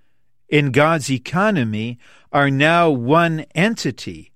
in 0.51 0.73
God's 0.73 1.11
economy 1.11 1.99
are 2.33 2.51
now 2.51 2.91
one 2.91 3.47
entity. 3.55 4.33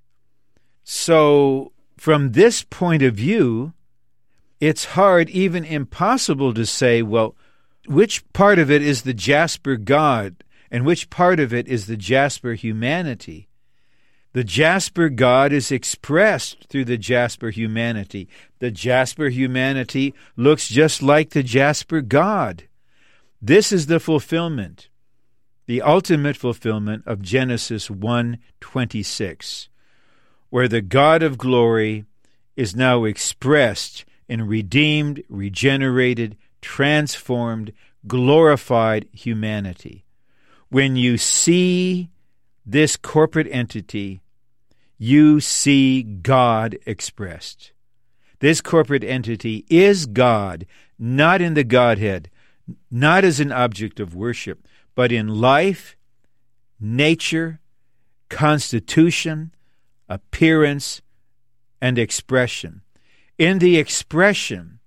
So, 0.85 1.73
from 1.97 2.33
this 2.33 2.63
point 2.63 3.03
of 3.03 3.15
view, 3.15 3.75
it's 4.61 4.85
hard, 4.87 5.29
even 5.31 5.65
impossible, 5.65 6.55
to 6.55 6.65
say, 6.65 7.03
well, 7.03 7.35
which 7.87 8.31
part 8.33 8.59
of 8.59 8.71
it 8.71 8.81
is 8.81 9.03
the 9.03 9.15
Jasper 9.15 9.77
God 9.77 10.45
And 10.75 10.85
which 10.85 11.09
part 11.09 11.39
of 11.39 11.55
it 11.55 11.69
is 11.69 11.87
the 11.87 11.97
jasper 11.97 12.55
humanity? 12.55 13.47
The 14.33 14.43
jasper 14.43 15.09
God 15.09 15.53
is 15.53 15.71
expressed 15.71 16.67
through 16.69 16.87
the 16.87 16.99
jasper 16.99 17.51
humanity. 17.51 18.29
The 18.59 18.73
jasper 18.73 19.29
humanity 19.29 20.15
looks 20.37 20.67
just 20.67 21.01
like 21.01 21.31
the 21.31 21.45
jasper 21.45 22.01
God. 22.01 22.65
This 23.41 23.71
is 23.71 23.87
the 23.87 24.01
fulfillment, 24.01 24.89
the 25.67 25.83
ultimate 25.83 26.37
fulfillment 26.37 27.03
of 27.07 27.23
Genesis 27.23 27.89
1:26, 27.89 29.69
where 30.51 30.69
the 30.69 30.83
God 30.83 31.23
of 31.23 31.39
glory 31.39 32.05
is 32.57 32.77
now 32.77 33.05
expressed 33.05 34.05
in 34.29 34.47
redeemed, 34.47 35.23
regenerated, 35.29 36.37
transformed, 36.61 37.73
glorified 38.07 39.09
humanity. 39.13 40.05
When 40.69 40.97
you 40.97 41.19
see 41.19 42.11
this 42.67 42.97
corporate 42.97 43.49
entity, 43.51 44.21
you 44.99 45.41
see 45.41 46.03
God 46.03 46.79
expressed. 46.87 47.73
This 48.41 48.61
corporate 48.61 49.05
entity 49.05 49.65
is 49.69 50.07
God, 50.07 50.67
not 50.99 51.41
in 51.41 51.55
the 51.55 51.65
Godhead, 51.65 52.31
not 52.91 53.25
as 53.25 53.41
an 53.41 53.53
object 53.53 54.01
of 54.01 54.15
worship, 54.15 54.67
but 54.95 55.13
in 55.13 55.29
life, 55.29 55.97
nature, 56.81 57.61
constitution, 58.29 59.53
appearance, 60.09 61.03
and 61.81 61.99
expression. 61.99 62.83
In 63.39 63.59
the 63.59 63.77
expression, 63.77 64.79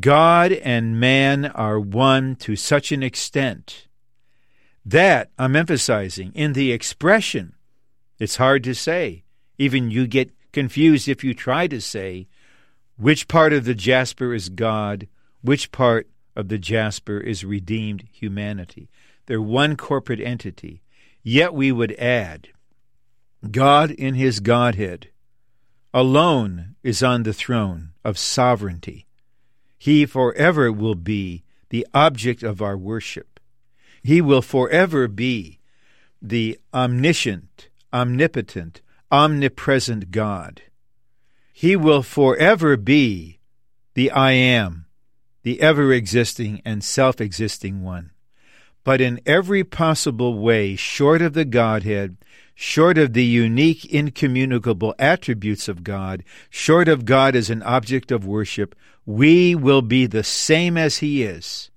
God 0.00 0.52
and 0.52 1.00
man 1.00 1.46
are 1.46 1.80
one 1.80 2.36
to 2.36 2.56
such 2.56 2.92
an 2.92 3.02
extent 3.02 3.88
that 4.84 5.30
I'm 5.38 5.54
emphasizing 5.54 6.32
in 6.34 6.54
the 6.54 6.72
expression, 6.72 7.54
it's 8.18 8.36
hard 8.36 8.64
to 8.64 8.74
say. 8.74 9.24
Even 9.58 9.90
you 9.90 10.06
get 10.06 10.30
confused 10.52 11.08
if 11.08 11.22
you 11.22 11.34
try 11.34 11.66
to 11.66 11.80
say 11.80 12.26
which 12.96 13.28
part 13.28 13.52
of 13.52 13.64
the 13.64 13.74
jasper 13.74 14.34
is 14.34 14.48
God, 14.48 15.08
which 15.42 15.70
part 15.70 16.08
of 16.34 16.48
the 16.48 16.58
jasper 16.58 17.18
is 17.18 17.44
redeemed 17.44 18.04
humanity. 18.10 18.88
They're 19.28 19.42
one 19.42 19.76
corporate 19.76 20.20
entity. 20.20 20.80
Yet 21.22 21.52
we 21.52 21.70
would 21.70 21.92
add 21.98 22.48
God 23.50 23.90
in 23.90 24.14
his 24.14 24.40
Godhead 24.40 25.10
alone 25.92 26.76
is 26.82 27.02
on 27.02 27.24
the 27.24 27.34
throne 27.34 27.92
of 28.02 28.16
sovereignty. 28.16 29.06
He 29.78 30.06
forever 30.06 30.72
will 30.72 30.94
be 30.94 31.44
the 31.68 31.86
object 31.92 32.42
of 32.42 32.62
our 32.62 32.76
worship. 32.78 33.38
He 34.02 34.22
will 34.22 34.40
forever 34.40 35.08
be 35.08 35.60
the 36.22 36.58
omniscient, 36.72 37.68
omnipotent, 37.92 38.80
omnipresent 39.12 40.10
God. 40.10 40.62
He 41.52 41.76
will 41.76 42.02
forever 42.02 42.78
be 42.78 43.40
the 43.92 44.10
I 44.10 44.30
am, 44.30 44.86
the 45.42 45.60
ever 45.60 45.92
existing 45.92 46.62
and 46.64 46.82
self 46.82 47.20
existing 47.20 47.82
one. 47.82 48.12
But 48.84 49.00
in 49.00 49.20
every 49.26 49.64
possible 49.64 50.38
way, 50.38 50.76
short 50.76 51.20
of 51.20 51.34
the 51.34 51.44
Godhead, 51.44 52.16
short 52.54 52.98
of 52.98 53.12
the 53.12 53.24
unique, 53.24 53.84
incommunicable 53.84 54.94
attributes 54.98 55.68
of 55.68 55.84
God, 55.84 56.24
short 56.50 56.88
of 56.88 57.04
God 57.04 57.36
as 57.36 57.50
an 57.50 57.62
object 57.62 58.10
of 58.10 58.26
worship, 58.26 58.74
we 59.06 59.54
will 59.54 59.82
be 59.82 60.06
the 60.06 60.24
same 60.24 60.76
as 60.76 60.98
He 60.98 61.22
is. 61.22 61.70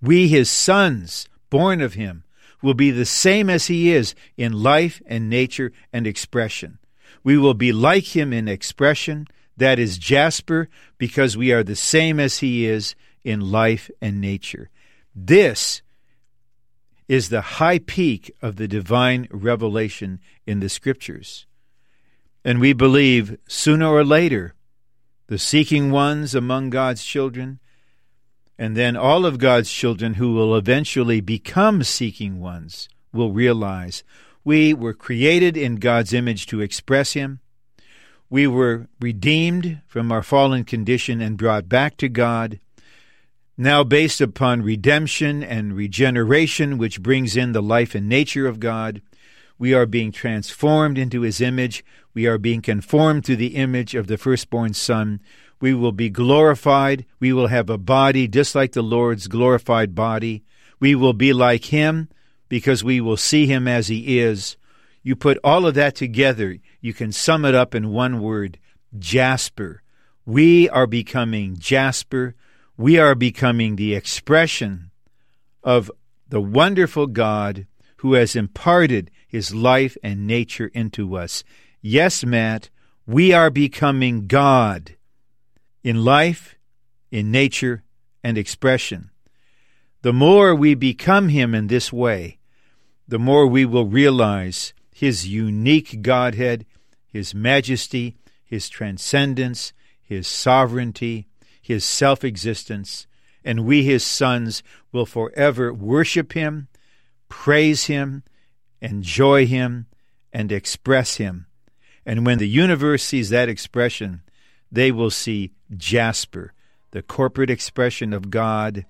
We, 0.00 0.28
His 0.28 0.50
sons, 0.50 1.28
born 1.50 1.80
of 1.80 1.94
Him, 1.94 2.24
will 2.62 2.74
be 2.74 2.90
the 2.90 3.04
same 3.04 3.48
as 3.48 3.66
He 3.66 3.92
is 3.92 4.14
in 4.36 4.52
life 4.52 5.00
and 5.06 5.30
nature 5.30 5.72
and 5.92 6.06
expression. 6.06 6.78
We 7.22 7.38
will 7.38 7.54
be 7.54 7.72
like 7.72 8.16
Him 8.16 8.32
in 8.32 8.48
expression, 8.48 9.28
that 9.56 9.78
is 9.78 9.98
Jasper, 9.98 10.68
because 10.98 11.36
we 11.36 11.52
are 11.52 11.62
the 11.62 11.76
same 11.76 12.18
as 12.18 12.38
He 12.38 12.66
is 12.66 12.94
in 13.22 13.52
life 13.52 13.90
and 14.00 14.20
nature. 14.20 14.70
This 15.14 15.82
is 17.12 17.28
the 17.28 17.42
high 17.60 17.78
peak 17.78 18.34
of 18.40 18.56
the 18.56 18.66
divine 18.66 19.28
revelation 19.30 20.18
in 20.46 20.60
the 20.60 20.68
Scriptures. 20.70 21.44
And 22.42 22.58
we 22.58 22.72
believe 22.72 23.36
sooner 23.46 23.86
or 23.86 24.02
later, 24.02 24.54
the 25.26 25.38
seeking 25.38 25.90
ones 25.90 26.34
among 26.34 26.70
God's 26.70 27.04
children 27.04 27.60
and 28.58 28.74
then 28.74 28.96
all 28.96 29.26
of 29.26 29.36
God's 29.36 29.70
children 29.70 30.14
who 30.14 30.32
will 30.32 30.56
eventually 30.56 31.20
become 31.20 31.82
seeking 31.82 32.40
ones 32.40 32.88
will 33.12 33.32
realize 33.32 34.04
we 34.42 34.72
were 34.72 34.94
created 34.94 35.54
in 35.54 35.76
God's 35.76 36.14
image 36.14 36.46
to 36.46 36.62
express 36.62 37.12
Him. 37.12 37.40
We 38.30 38.46
were 38.46 38.88
redeemed 39.00 39.82
from 39.86 40.10
our 40.10 40.22
fallen 40.22 40.64
condition 40.64 41.20
and 41.20 41.36
brought 41.36 41.68
back 41.68 41.98
to 41.98 42.08
God. 42.08 42.58
Now, 43.62 43.84
based 43.84 44.20
upon 44.20 44.62
redemption 44.62 45.44
and 45.44 45.76
regeneration, 45.76 46.78
which 46.78 47.00
brings 47.00 47.36
in 47.36 47.52
the 47.52 47.62
life 47.62 47.94
and 47.94 48.08
nature 48.08 48.48
of 48.48 48.58
God, 48.58 49.00
we 49.56 49.72
are 49.72 49.86
being 49.86 50.10
transformed 50.10 50.98
into 50.98 51.20
His 51.20 51.40
image. 51.40 51.84
We 52.12 52.26
are 52.26 52.38
being 52.38 52.60
conformed 52.60 53.24
to 53.26 53.36
the 53.36 53.54
image 53.54 53.94
of 53.94 54.08
the 54.08 54.18
firstborn 54.18 54.74
Son, 54.74 55.20
we 55.60 55.74
will 55.74 55.92
be 55.92 56.10
glorified. 56.10 57.06
We 57.20 57.32
will 57.32 57.46
have 57.46 57.70
a 57.70 57.78
body 57.78 58.26
just 58.26 58.56
like 58.56 58.72
the 58.72 58.82
Lord's 58.82 59.28
glorified 59.28 59.94
body. 59.94 60.42
We 60.80 60.96
will 60.96 61.12
be 61.12 61.32
like 61.32 61.66
Him 61.66 62.08
because 62.48 62.82
we 62.82 63.00
will 63.00 63.16
see 63.16 63.46
Him 63.46 63.68
as 63.68 63.86
He 63.86 64.18
is. 64.18 64.56
You 65.04 65.14
put 65.14 65.38
all 65.44 65.66
of 65.66 65.74
that 65.74 65.94
together, 65.94 66.58
you 66.80 66.92
can 66.92 67.12
sum 67.12 67.44
it 67.44 67.54
up 67.54 67.76
in 67.76 67.92
one 67.92 68.20
word 68.20 68.58
Jasper. 68.98 69.84
We 70.26 70.68
are 70.68 70.88
becoming 70.88 71.58
Jasper. 71.58 72.34
We 72.76 72.98
are 72.98 73.14
becoming 73.14 73.76
the 73.76 73.94
expression 73.94 74.90
of 75.62 75.90
the 76.28 76.40
wonderful 76.40 77.06
God 77.06 77.66
who 77.98 78.14
has 78.14 78.34
imparted 78.34 79.10
His 79.28 79.54
life 79.54 79.96
and 80.02 80.26
nature 80.26 80.70
into 80.72 81.16
us. 81.16 81.44
Yes, 81.80 82.24
Matt, 82.24 82.70
we 83.06 83.32
are 83.32 83.50
becoming 83.50 84.26
God 84.26 84.96
in 85.84 86.04
life, 86.04 86.56
in 87.10 87.30
nature, 87.30 87.82
and 88.24 88.38
expression. 88.38 89.10
The 90.02 90.12
more 90.12 90.54
we 90.54 90.74
become 90.74 91.28
Him 91.28 91.54
in 91.54 91.66
this 91.66 91.92
way, 91.92 92.38
the 93.06 93.18
more 93.18 93.46
we 93.46 93.66
will 93.66 93.86
realize 93.86 94.72
His 94.94 95.28
unique 95.28 96.02
Godhead, 96.02 96.64
His 97.06 97.34
majesty, 97.34 98.16
His 98.44 98.68
transcendence, 98.68 99.72
His 100.00 100.26
sovereignty, 100.26 101.28
His 101.62 101.84
self 101.84 102.24
existence, 102.24 103.06
and 103.44 103.64
we, 103.64 103.84
His 103.84 104.04
sons, 104.04 104.62
will 104.90 105.06
forever 105.06 105.72
worship 105.72 106.32
Him, 106.32 106.68
praise 107.28 107.84
Him, 107.84 108.24
enjoy 108.80 109.46
Him, 109.46 109.86
and 110.32 110.50
express 110.50 111.16
Him. 111.16 111.46
And 112.04 112.26
when 112.26 112.38
the 112.38 112.48
universe 112.48 113.04
sees 113.04 113.30
that 113.30 113.48
expression, 113.48 114.22
they 114.70 114.90
will 114.90 115.10
see 115.10 115.52
Jasper, 115.76 116.52
the 116.90 117.02
corporate 117.02 117.50
expression 117.50 118.12
of 118.12 118.30
God, 118.30 118.84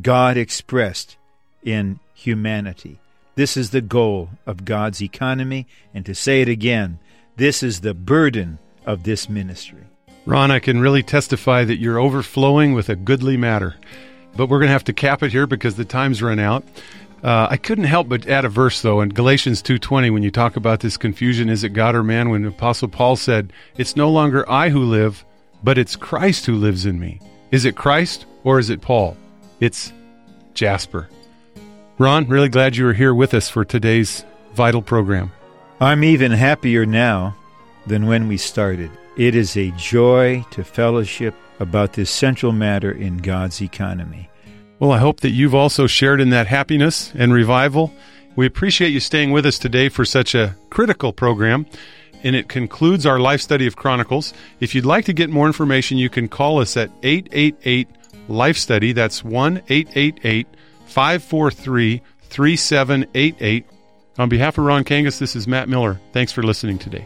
God 0.00 0.36
expressed 0.36 1.16
in 1.62 2.00
humanity. 2.14 2.98
This 3.36 3.56
is 3.56 3.70
the 3.70 3.80
goal 3.80 4.30
of 4.46 4.64
God's 4.64 5.00
economy, 5.00 5.68
and 5.94 6.04
to 6.04 6.14
say 6.14 6.42
it 6.42 6.48
again, 6.48 6.98
this 7.36 7.62
is 7.62 7.80
the 7.80 7.94
burden 7.94 8.58
of 8.84 9.04
this 9.04 9.28
ministry. 9.28 9.86
Ron, 10.28 10.50
I 10.50 10.58
can 10.58 10.78
really 10.78 11.02
testify 11.02 11.64
that 11.64 11.78
you're 11.78 11.98
overflowing 11.98 12.74
with 12.74 12.90
a 12.90 12.96
goodly 12.96 13.38
matter. 13.38 13.76
But 14.36 14.50
we're 14.50 14.58
going 14.58 14.68
to 14.68 14.74
have 14.74 14.84
to 14.84 14.92
cap 14.92 15.22
it 15.22 15.32
here 15.32 15.46
because 15.46 15.76
the 15.76 15.86
time's 15.86 16.22
run 16.22 16.38
out. 16.38 16.64
Uh, 17.24 17.46
I 17.50 17.56
couldn't 17.56 17.84
help 17.84 18.10
but 18.10 18.28
add 18.28 18.44
a 18.44 18.50
verse 18.50 18.82
though 18.82 19.00
in 19.00 19.08
Galatians 19.08 19.62
2:20 19.62 20.12
when 20.12 20.22
you 20.22 20.30
talk 20.30 20.56
about 20.56 20.80
this 20.80 20.98
confusion 20.98 21.48
is 21.48 21.64
it 21.64 21.70
God 21.70 21.94
or 21.94 22.04
man 22.04 22.28
when 22.28 22.44
apostle 22.44 22.88
Paul 22.88 23.16
said 23.16 23.54
it's 23.78 23.96
no 23.96 24.10
longer 24.10 24.48
I 24.48 24.68
who 24.68 24.84
live 24.84 25.24
but 25.64 25.78
it's 25.78 25.96
Christ 25.96 26.44
who 26.44 26.54
lives 26.56 26.84
in 26.84 27.00
me. 27.00 27.20
Is 27.50 27.64
it 27.64 27.74
Christ 27.74 28.26
or 28.44 28.58
is 28.58 28.68
it 28.68 28.82
Paul? 28.82 29.16
It's 29.60 29.94
Jasper. 30.52 31.08
Ron, 31.96 32.28
really 32.28 32.50
glad 32.50 32.76
you 32.76 32.84
were 32.84 32.92
here 32.92 33.14
with 33.14 33.32
us 33.32 33.48
for 33.48 33.64
today's 33.64 34.26
vital 34.52 34.82
program. 34.82 35.32
I'm 35.80 36.04
even 36.04 36.32
happier 36.32 36.84
now 36.84 37.34
than 37.86 38.06
when 38.06 38.28
we 38.28 38.36
started. 38.36 38.90
It 39.18 39.34
is 39.34 39.56
a 39.56 39.72
joy 39.72 40.44
to 40.52 40.62
fellowship 40.62 41.34
about 41.58 41.94
this 41.94 42.08
central 42.08 42.52
matter 42.52 42.92
in 42.92 43.16
God's 43.16 43.60
economy. 43.60 44.30
Well, 44.78 44.92
I 44.92 44.98
hope 44.98 45.20
that 45.20 45.30
you've 45.30 45.56
also 45.56 45.88
shared 45.88 46.20
in 46.20 46.30
that 46.30 46.46
happiness 46.46 47.12
and 47.16 47.32
revival. 47.32 47.92
We 48.36 48.46
appreciate 48.46 48.90
you 48.90 49.00
staying 49.00 49.32
with 49.32 49.44
us 49.44 49.58
today 49.58 49.88
for 49.88 50.04
such 50.04 50.36
a 50.36 50.54
critical 50.70 51.12
program 51.12 51.66
and 52.22 52.36
it 52.36 52.48
concludes 52.48 53.06
our 53.06 53.18
life 53.18 53.40
study 53.40 53.66
of 53.66 53.74
Chronicles. 53.74 54.32
If 54.60 54.72
you'd 54.76 54.86
like 54.86 55.04
to 55.06 55.12
get 55.12 55.30
more 55.30 55.48
information, 55.48 55.98
you 55.98 56.10
can 56.10 56.28
call 56.28 56.60
us 56.60 56.76
at 56.76 56.90
888 57.02 57.88
Life 58.28 58.56
Study. 58.56 58.92
That's 58.92 59.24
1 59.24 59.62
888 59.68 60.46
543 60.86 62.02
3788. 62.22 63.66
On 64.18 64.28
behalf 64.28 64.58
of 64.58 64.64
Ron 64.64 64.84
Kangas, 64.84 65.18
this 65.18 65.34
is 65.34 65.48
Matt 65.48 65.68
Miller. 65.68 66.00
Thanks 66.12 66.30
for 66.30 66.44
listening 66.44 66.78
today. 66.78 67.04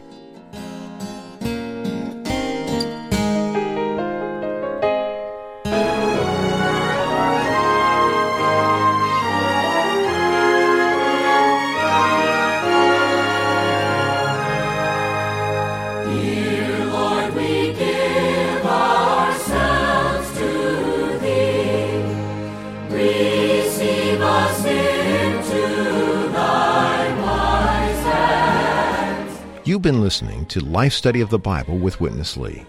Listening 30.13 30.45
to 30.45 30.59
Life 30.59 30.93
Study 30.93 31.21
of 31.21 31.31
the 31.31 31.39
Bible 31.39 31.75
with 31.75 31.99
Witness 31.99 32.37
Lee, 32.37 32.67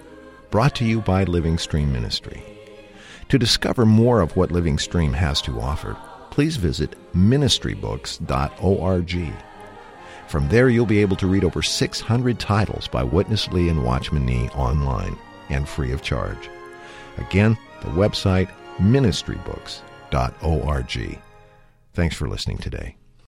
brought 0.50 0.74
to 0.76 0.84
you 0.86 1.02
by 1.02 1.24
Living 1.24 1.58
Stream 1.58 1.92
Ministry. 1.92 2.42
To 3.28 3.38
discover 3.38 3.84
more 3.84 4.22
of 4.22 4.34
what 4.34 4.50
Living 4.50 4.78
Stream 4.78 5.12
has 5.12 5.42
to 5.42 5.60
offer, 5.60 5.94
please 6.30 6.56
visit 6.56 6.96
ministrybooks.org. 7.14 9.34
From 10.26 10.48
there, 10.48 10.70
you'll 10.70 10.86
be 10.86 11.02
able 11.02 11.16
to 11.16 11.26
read 11.26 11.44
over 11.44 11.60
600 11.60 12.40
titles 12.40 12.88
by 12.88 13.04
Witness 13.04 13.48
Lee 13.48 13.68
and 13.68 13.84
Watchman 13.84 14.24
Nee 14.24 14.48
online 14.54 15.18
and 15.50 15.68
free 15.68 15.92
of 15.92 16.00
charge. 16.00 16.48
Again, 17.18 17.58
the 17.82 17.88
website 17.88 18.48
ministrybooks.org. 18.78 21.18
Thanks 21.92 22.16
for 22.16 22.26
listening 22.26 22.56
today. 22.56 22.96